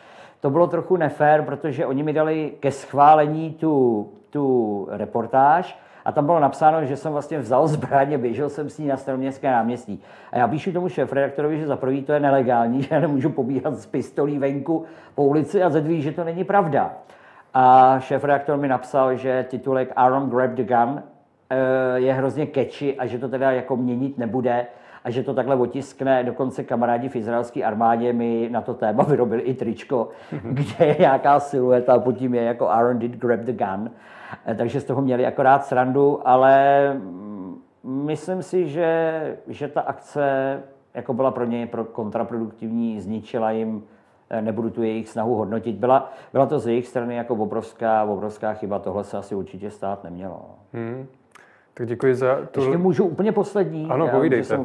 to 0.41 0.51
bylo 0.51 0.67
trochu 0.67 0.97
nefér, 0.97 1.43
protože 1.43 1.87
oni 1.87 2.03
mi 2.03 2.13
dali 2.13 2.53
ke 2.61 2.71
schválení 2.71 3.51
tu, 3.51 4.09
tu 4.31 4.87
reportáž, 4.91 5.79
a 6.05 6.13
tam 6.13 6.27
bylo 6.27 6.41
napsáno, 6.41 6.85
že 6.85 6.97
jsem 6.97 7.13
vlastně 7.13 7.39
vzal 7.39 7.69
zbraně, 7.69 8.19
běžel 8.19 8.49
jsem 8.49 8.71
s 8.71 8.79
ní 8.79 8.87
na 8.87 8.97
staroměstské 8.97 9.51
náměstí. 9.51 10.03
A 10.33 10.39
já 10.39 10.49
píšu 10.49 10.73
tomu 10.73 10.89
šéf-redaktorovi, 10.89 11.59
že 11.59 11.67
za 11.67 11.77
prvý 11.77 12.03
to 12.03 12.13
je 12.13 12.21
nelegální, 12.21 12.83
že 12.83 12.95
já 12.95 13.01
nemůžu 13.01 13.31
pobíhat 13.31 13.75
s 13.75 13.87
pistolí 13.87 14.39
venku 14.39 14.85
po 15.15 15.25
ulici 15.25 15.63
a 15.63 15.71
za 15.71 15.81
že 15.87 16.13
to 16.13 16.25
není 16.25 16.45
pravda. 16.45 16.93
A 17.55 17.97
šéf-redaktor 18.01 18.57
mi 18.57 18.69
napsal, 18.69 19.17
že 19.17 19.47
titulek 19.49 19.93
Aaron 19.97 20.31
Grab 20.31 20.51
the 20.51 20.65
Gun 20.65 21.03
eh, 21.51 21.57
je 21.95 22.13
hrozně 22.13 22.47
catchy 22.47 22.97
a 22.97 23.07
že 23.07 23.19
to 23.19 23.29
teda 23.29 23.51
jako 23.51 23.77
měnit 23.77 24.19
nebude 24.19 24.67
a 25.05 25.11
že 25.11 25.23
to 25.23 25.35
takhle 25.35 25.57
otiskne. 25.57 26.25
Dokonce 26.25 26.65
kamarádi 26.65 27.09
v 27.09 27.17
izraelské 27.17 27.65
armádě 27.65 28.13
mi 28.13 28.49
na 28.53 28.61
to 28.61 28.75
téma 28.75 29.05
vyrobili 29.09 29.43
i 29.43 29.55
tričko, 29.55 30.09
kde 30.43 30.87
je 30.87 30.97
nějaká 30.99 31.41
silueta 31.41 31.95
a 31.95 31.99
pod 31.99 32.13
tím 32.13 32.35
je 32.35 32.43
jako 32.43 32.69
Aaron 32.69 32.99
did 32.99 33.17
grab 33.17 33.41
the 33.41 33.53
gun. 33.53 33.91
Eh, 34.47 34.55
takže 34.55 34.81
z 34.81 34.85
toho 34.85 35.03
měli 35.03 35.27
akorát 35.27 35.65
srandu, 35.65 36.29
ale 36.29 36.85
mm, 36.95 37.63
myslím 37.85 38.43
si, 38.43 38.69
že, 38.69 39.37
že 39.49 39.69
ta 39.69 39.81
akce 39.81 40.59
jako 40.95 41.15
byla 41.15 41.31
pro 41.31 41.45
ně 41.45 41.67
pro 41.67 41.85
kontraproduktivní, 41.85 43.01
zničila 43.01 43.51
jim, 43.51 43.83
eh, 44.31 44.43
nebudu 44.43 44.71
tu 44.71 44.83
jejich 44.83 45.09
snahu 45.09 45.35
hodnotit. 45.35 45.77
Byla, 45.77 46.13
byla 46.33 46.47
to 46.47 46.59
z 46.59 46.67
jejich 46.67 46.87
strany 46.87 47.17
jako 47.17 47.35
obrovská, 47.35 48.05
obrovská 48.05 48.55
chyba, 48.55 48.79
tohle 48.79 49.05
se 49.05 49.19
asi 49.19 49.35
určitě 49.35 49.71
stát 49.71 50.05
nemělo. 50.05 50.41
Hmm. 50.73 51.07
Tak 51.81 51.89
děkuji 51.89 52.15
za 52.15 52.39
tu... 52.51 52.61
Ještě 52.61 52.79
můžu 52.79 53.05
úplně 53.05 53.33
poslední. 53.33 53.87
Ano, 53.91 54.07
já, 54.07 54.13
povídejte. 54.13 54.45
Jsem 54.45 54.61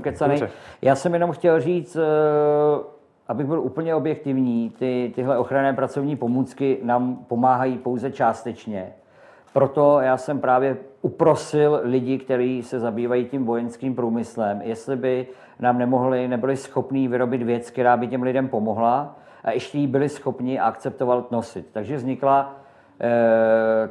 Já 0.82 0.96
jsem 0.96 1.14
jenom 1.14 1.32
chtěl 1.32 1.62
říct, 1.62 1.96
eh, 1.96 2.84
abych 3.28 3.46
byl 3.46 3.60
úplně 3.60 3.96
objektivní, 3.96 4.70
ty, 4.70 5.12
tyhle 5.16 5.38
ochranné 5.38 5.74
pracovní 5.74 6.16
pomůcky 6.16 6.78
nám 6.84 7.16
pomáhají 7.16 7.78
pouze 7.78 8.12
částečně. 8.12 8.94
Proto 9.54 10.00
já 10.00 10.18
jsem 10.18 10.40
právě 10.40 10.78
uprosil 11.02 11.80
lidi, 11.84 12.18
kteří 12.18 12.64
se 12.64 12.80
zabývají 12.80 13.26
tím 13.26 13.46
vojenským 13.46 13.96
průmyslem, 13.96 14.62
jestli 14.62 14.96
by 14.96 15.28
nám 15.60 15.78
nemohli, 15.78 16.28
nebyli 16.28 16.58
schopní 16.58 17.08
vyrobit 17.08 17.42
věc, 17.42 17.70
která 17.70 17.98
by 17.98 18.08
těm 18.08 18.24
lidem 18.24 18.48
pomohla 18.48 19.16
a 19.44 19.52
ještě 19.52 19.78
ji 19.78 19.88
byli 19.88 20.10
schopni 20.10 20.60
akceptovat 20.60 21.32
nosit. 21.32 21.68
Takže 21.72 21.96
vznikla 21.96 22.56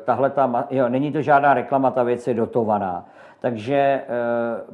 tahle 0.05 0.31
ta, 0.31 0.67
jo, 0.71 0.89
není 0.89 1.13
to 1.13 1.23
žádná 1.23 1.55
reklama, 1.55 1.91
ta 1.91 2.03
věc 2.03 2.27
je 2.27 2.35
dotovaná. 2.35 3.07
Takže 3.41 3.77
eh, 3.77 4.07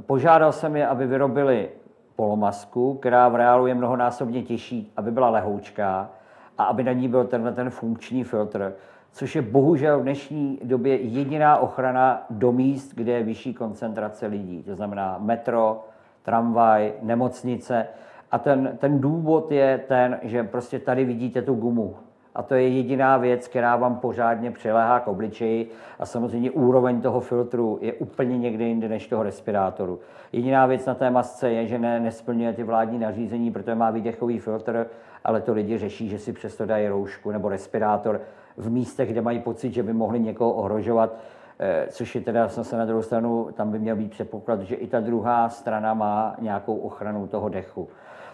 požádal 0.07 0.53
jsem 0.53 0.77
je, 0.77 0.87
aby 0.87 1.07
vyrobili 1.07 1.69
polomasku, 2.17 2.95
která 2.95 3.29
v 3.29 3.35
reálu 3.35 3.67
je 3.67 3.75
mnohonásobně 3.75 4.43
těžší, 4.43 4.93
aby 4.97 5.11
byla 5.11 5.31
lehoučká 5.31 6.11
a 6.59 6.65
aby 6.65 6.85
na 6.85 6.93
ní 6.93 7.09
byl 7.09 7.25
tenhle 7.25 7.53
ten 7.53 7.71
funkční 7.71 8.25
filtr 8.25 8.73
což 9.13 9.37
je 9.37 9.43
bohužel 9.43 9.99
v 9.99 10.03
dnešní 10.03 10.59
době 10.65 10.97
jediná 10.97 11.57
ochrana 11.57 12.27
do 12.31 12.53
míst, 12.53 12.95
kde 12.95 13.13
je 13.13 13.23
vyšší 13.23 13.55
koncentrace 13.55 14.27
lidí. 14.27 14.63
To 14.63 14.75
znamená 14.75 15.19
metro, 15.19 15.85
tramvaj, 16.23 16.93
nemocnice. 17.03 17.87
A 18.31 18.39
ten, 18.39 18.77
ten 18.79 19.01
důvod 19.01 19.53
je 19.53 19.79
ten, 19.79 20.19
že 20.23 20.45
prostě 20.45 20.79
tady 20.79 21.05
vidíte 21.05 21.43
tu 21.43 21.55
gumu. 21.55 21.97
A 22.35 22.43
to 22.43 22.55
je 22.55 22.69
jediná 22.69 23.17
věc, 23.17 23.49
která 23.49 23.77
vám 23.77 23.97
pořádně 23.97 24.51
přiléhá 24.51 25.01
k 25.01 25.09
obličeji. 25.09 25.71
A 25.99 26.07
samozřejmě 26.07 26.51
úroveň 26.51 27.01
toho 27.01 27.21
filtru 27.21 27.79
je 27.81 27.93
úplně 27.93 28.39
někde 28.39 28.65
jinde 28.65 28.89
než 28.89 29.07
toho 29.07 29.23
respirátoru. 29.23 29.99
Jediná 30.33 30.67
věc 30.67 30.87
na 30.87 30.95
té 30.95 31.11
masce 31.11 31.51
je, 31.51 31.67
že 31.67 31.79
ne, 31.79 32.01
nesplňuje 32.01 32.53
ty 32.53 32.63
vládní 32.63 32.99
nařízení, 32.99 33.51
protože 33.51 33.75
má 33.75 33.91
výdechový 33.91 34.39
filtr, 34.39 34.87
ale 35.25 35.41
to 35.41 35.53
lidi 35.53 35.79
řeší, 35.79 36.09
že 36.09 36.19
si 36.19 36.33
přesto 36.33 36.67
dají 36.67 36.89
roušku 36.89 37.31
nebo 37.31 37.49
respirátor 37.49 38.21
v 38.57 38.71
místech, 38.71 39.11
kde 39.11 39.21
mají 39.21 39.39
pocit, 39.39 39.73
že 39.73 39.83
by 39.83 39.93
mohli 39.93 40.21
někoho 40.21 40.53
ohrožovat, 40.53 41.17
eh, 41.59 41.87
což 41.91 42.15
je 42.15 42.21
teda 42.21 42.49
zase 42.49 42.77
na 42.77 42.85
druhou 42.85 43.03
stranu, 43.03 43.49
tam 43.55 43.71
by 43.71 43.79
měl 43.79 43.97
být 43.97 44.11
předpoklad, 44.11 44.61
že 44.61 44.75
i 44.75 44.87
ta 44.87 45.01
druhá 45.01 45.49
strana 45.49 45.95
má 45.95 46.37
nějakou 46.41 46.77
ochranu 46.77 47.27
toho 47.27 47.49
dechu. 47.49 47.89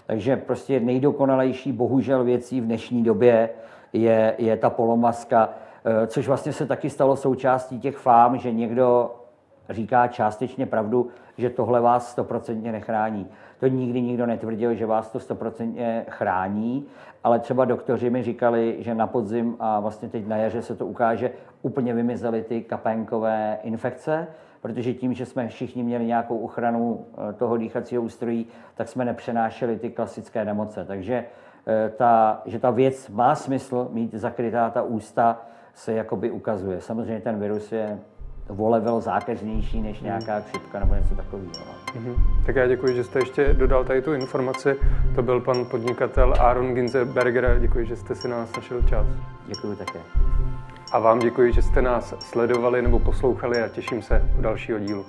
Takže 0.07 0.36
prostě 0.36 0.80
nejdokonalejší 0.80 1.72
bohužel 1.72 2.24
věcí 2.24 2.61
v 2.61 2.64
dnešní 2.64 3.03
době 3.03 3.51
je, 3.97 4.34
je 4.38 4.57
ta 4.57 4.70
polomaska, 4.70 5.49
eh, 5.84 6.07
což 6.07 6.28
vlastně 6.28 6.53
se 6.53 6.66
taky 6.66 6.90
stalo 6.90 7.16
součástí 7.16 7.80
těch 7.80 7.97
fám, 7.97 8.38
že 8.38 8.53
někdo 8.53 9.14
říká 9.70 10.07
částečně 10.07 10.66
pravdu, 10.66 11.09
že 11.38 11.51
tohle 11.51 11.80
vás 11.80 12.11
stoprocentně 12.11 12.72
nechrání. 12.72 13.26
To 13.61 13.66
nikdy 13.66 14.01
nikdo 14.01 14.26
netvrdil, 14.26 14.74
že 14.74 14.86
vás 14.86 15.11
to 15.11 15.20
stoprocentně 15.20 16.07
chrání, 16.09 16.86
ale 17.24 17.38
třeba 17.38 17.64
doktoři 17.64 18.11
mi 18.11 18.22
říkali, 18.22 18.76
že 18.78 18.94
na 18.94 19.07
podzim 19.07 19.57
a 19.61 19.80
vlastně 19.80 20.09
teď 20.09 20.26
na 20.26 20.36
jaře 20.36 20.62
se 20.62 20.76
to 20.76 20.86
ukáže, 20.86 21.30
úplně 21.62 21.94
vymizely 21.94 22.42
ty 22.42 22.62
kapénkové 22.62 23.59
infekce, 23.62 24.26
protože 24.61 24.94
tím, 24.94 25.14
že 25.14 25.26
jsme 25.26 25.49
všichni 25.49 25.82
měli 25.82 26.07
nějakou 26.07 26.38
ochranu 26.38 27.05
eh, 27.30 27.32
toho 27.32 27.57
dýchacího 27.57 28.03
ústrojí, 28.03 28.47
tak 28.74 28.88
jsme 28.88 29.05
nepřenášeli 29.05 29.78
ty 29.78 29.90
klasické 29.90 30.44
nemoce. 30.44 30.84
Takže 30.84 31.24
ta, 31.96 32.42
že 32.44 32.58
ta 32.58 32.70
věc 32.70 33.08
má 33.08 33.34
smysl 33.34 33.88
mít 33.92 34.14
zakrytá 34.14 34.70
ta 34.70 34.82
ústa, 34.82 35.40
se 35.74 35.92
jakoby 35.92 36.30
ukazuje. 36.30 36.80
Samozřejmě 36.80 37.20
ten 37.20 37.40
virus 37.40 37.72
je 37.72 37.98
o 38.56 38.68
level 38.68 39.00
zákeřnější 39.00 39.82
než 39.82 40.00
nějaká 40.00 40.40
chřipka 40.40 40.80
nebo 40.80 40.94
něco 40.94 41.14
takového. 41.14 41.50
Mm-hmm. 41.52 42.14
Tak 42.46 42.56
já 42.56 42.66
děkuji, 42.66 42.94
že 42.94 43.04
jste 43.04 43.18
ještě 43.18 43.54
dodal 43.54 43.84
tady 43.84 44.02
tu 44.02 44.14
informaci. 44.14 44.76
To 45.14 45.22
byl 45.22 45.40
pan 45.40 45.64
podnikatel 45.70 46.34
Aaron 46.40 46.74
Ginzberger. 46.74 47.58
Děkuji, 47.60 47.86
že 47.86 47.96
jste 47.96 48.14
si 48.14 48.28
na 48.28 48.36
nás 48.36 48.56
našel 48.56 48.82
čas. 48.82 49.06
Děkuji 49.46 49.76
také. 49.76 49.98
A 50.92 50.98
vám 50.98 51.18
děkuji, 51.18 51.52
že 51.52 51.62
jste 51.62 51.82
nás 51.82 52.14
sledovali 52.18 52.82
nebo 52.82 52.98
poslouchali 52.98 53.62
a 53.62 53.68
těším 53.68 54.02
se 54.02 54.22
u 54.38 54.42
dalšího 54.42 54.78
dílu. 54.78 55.04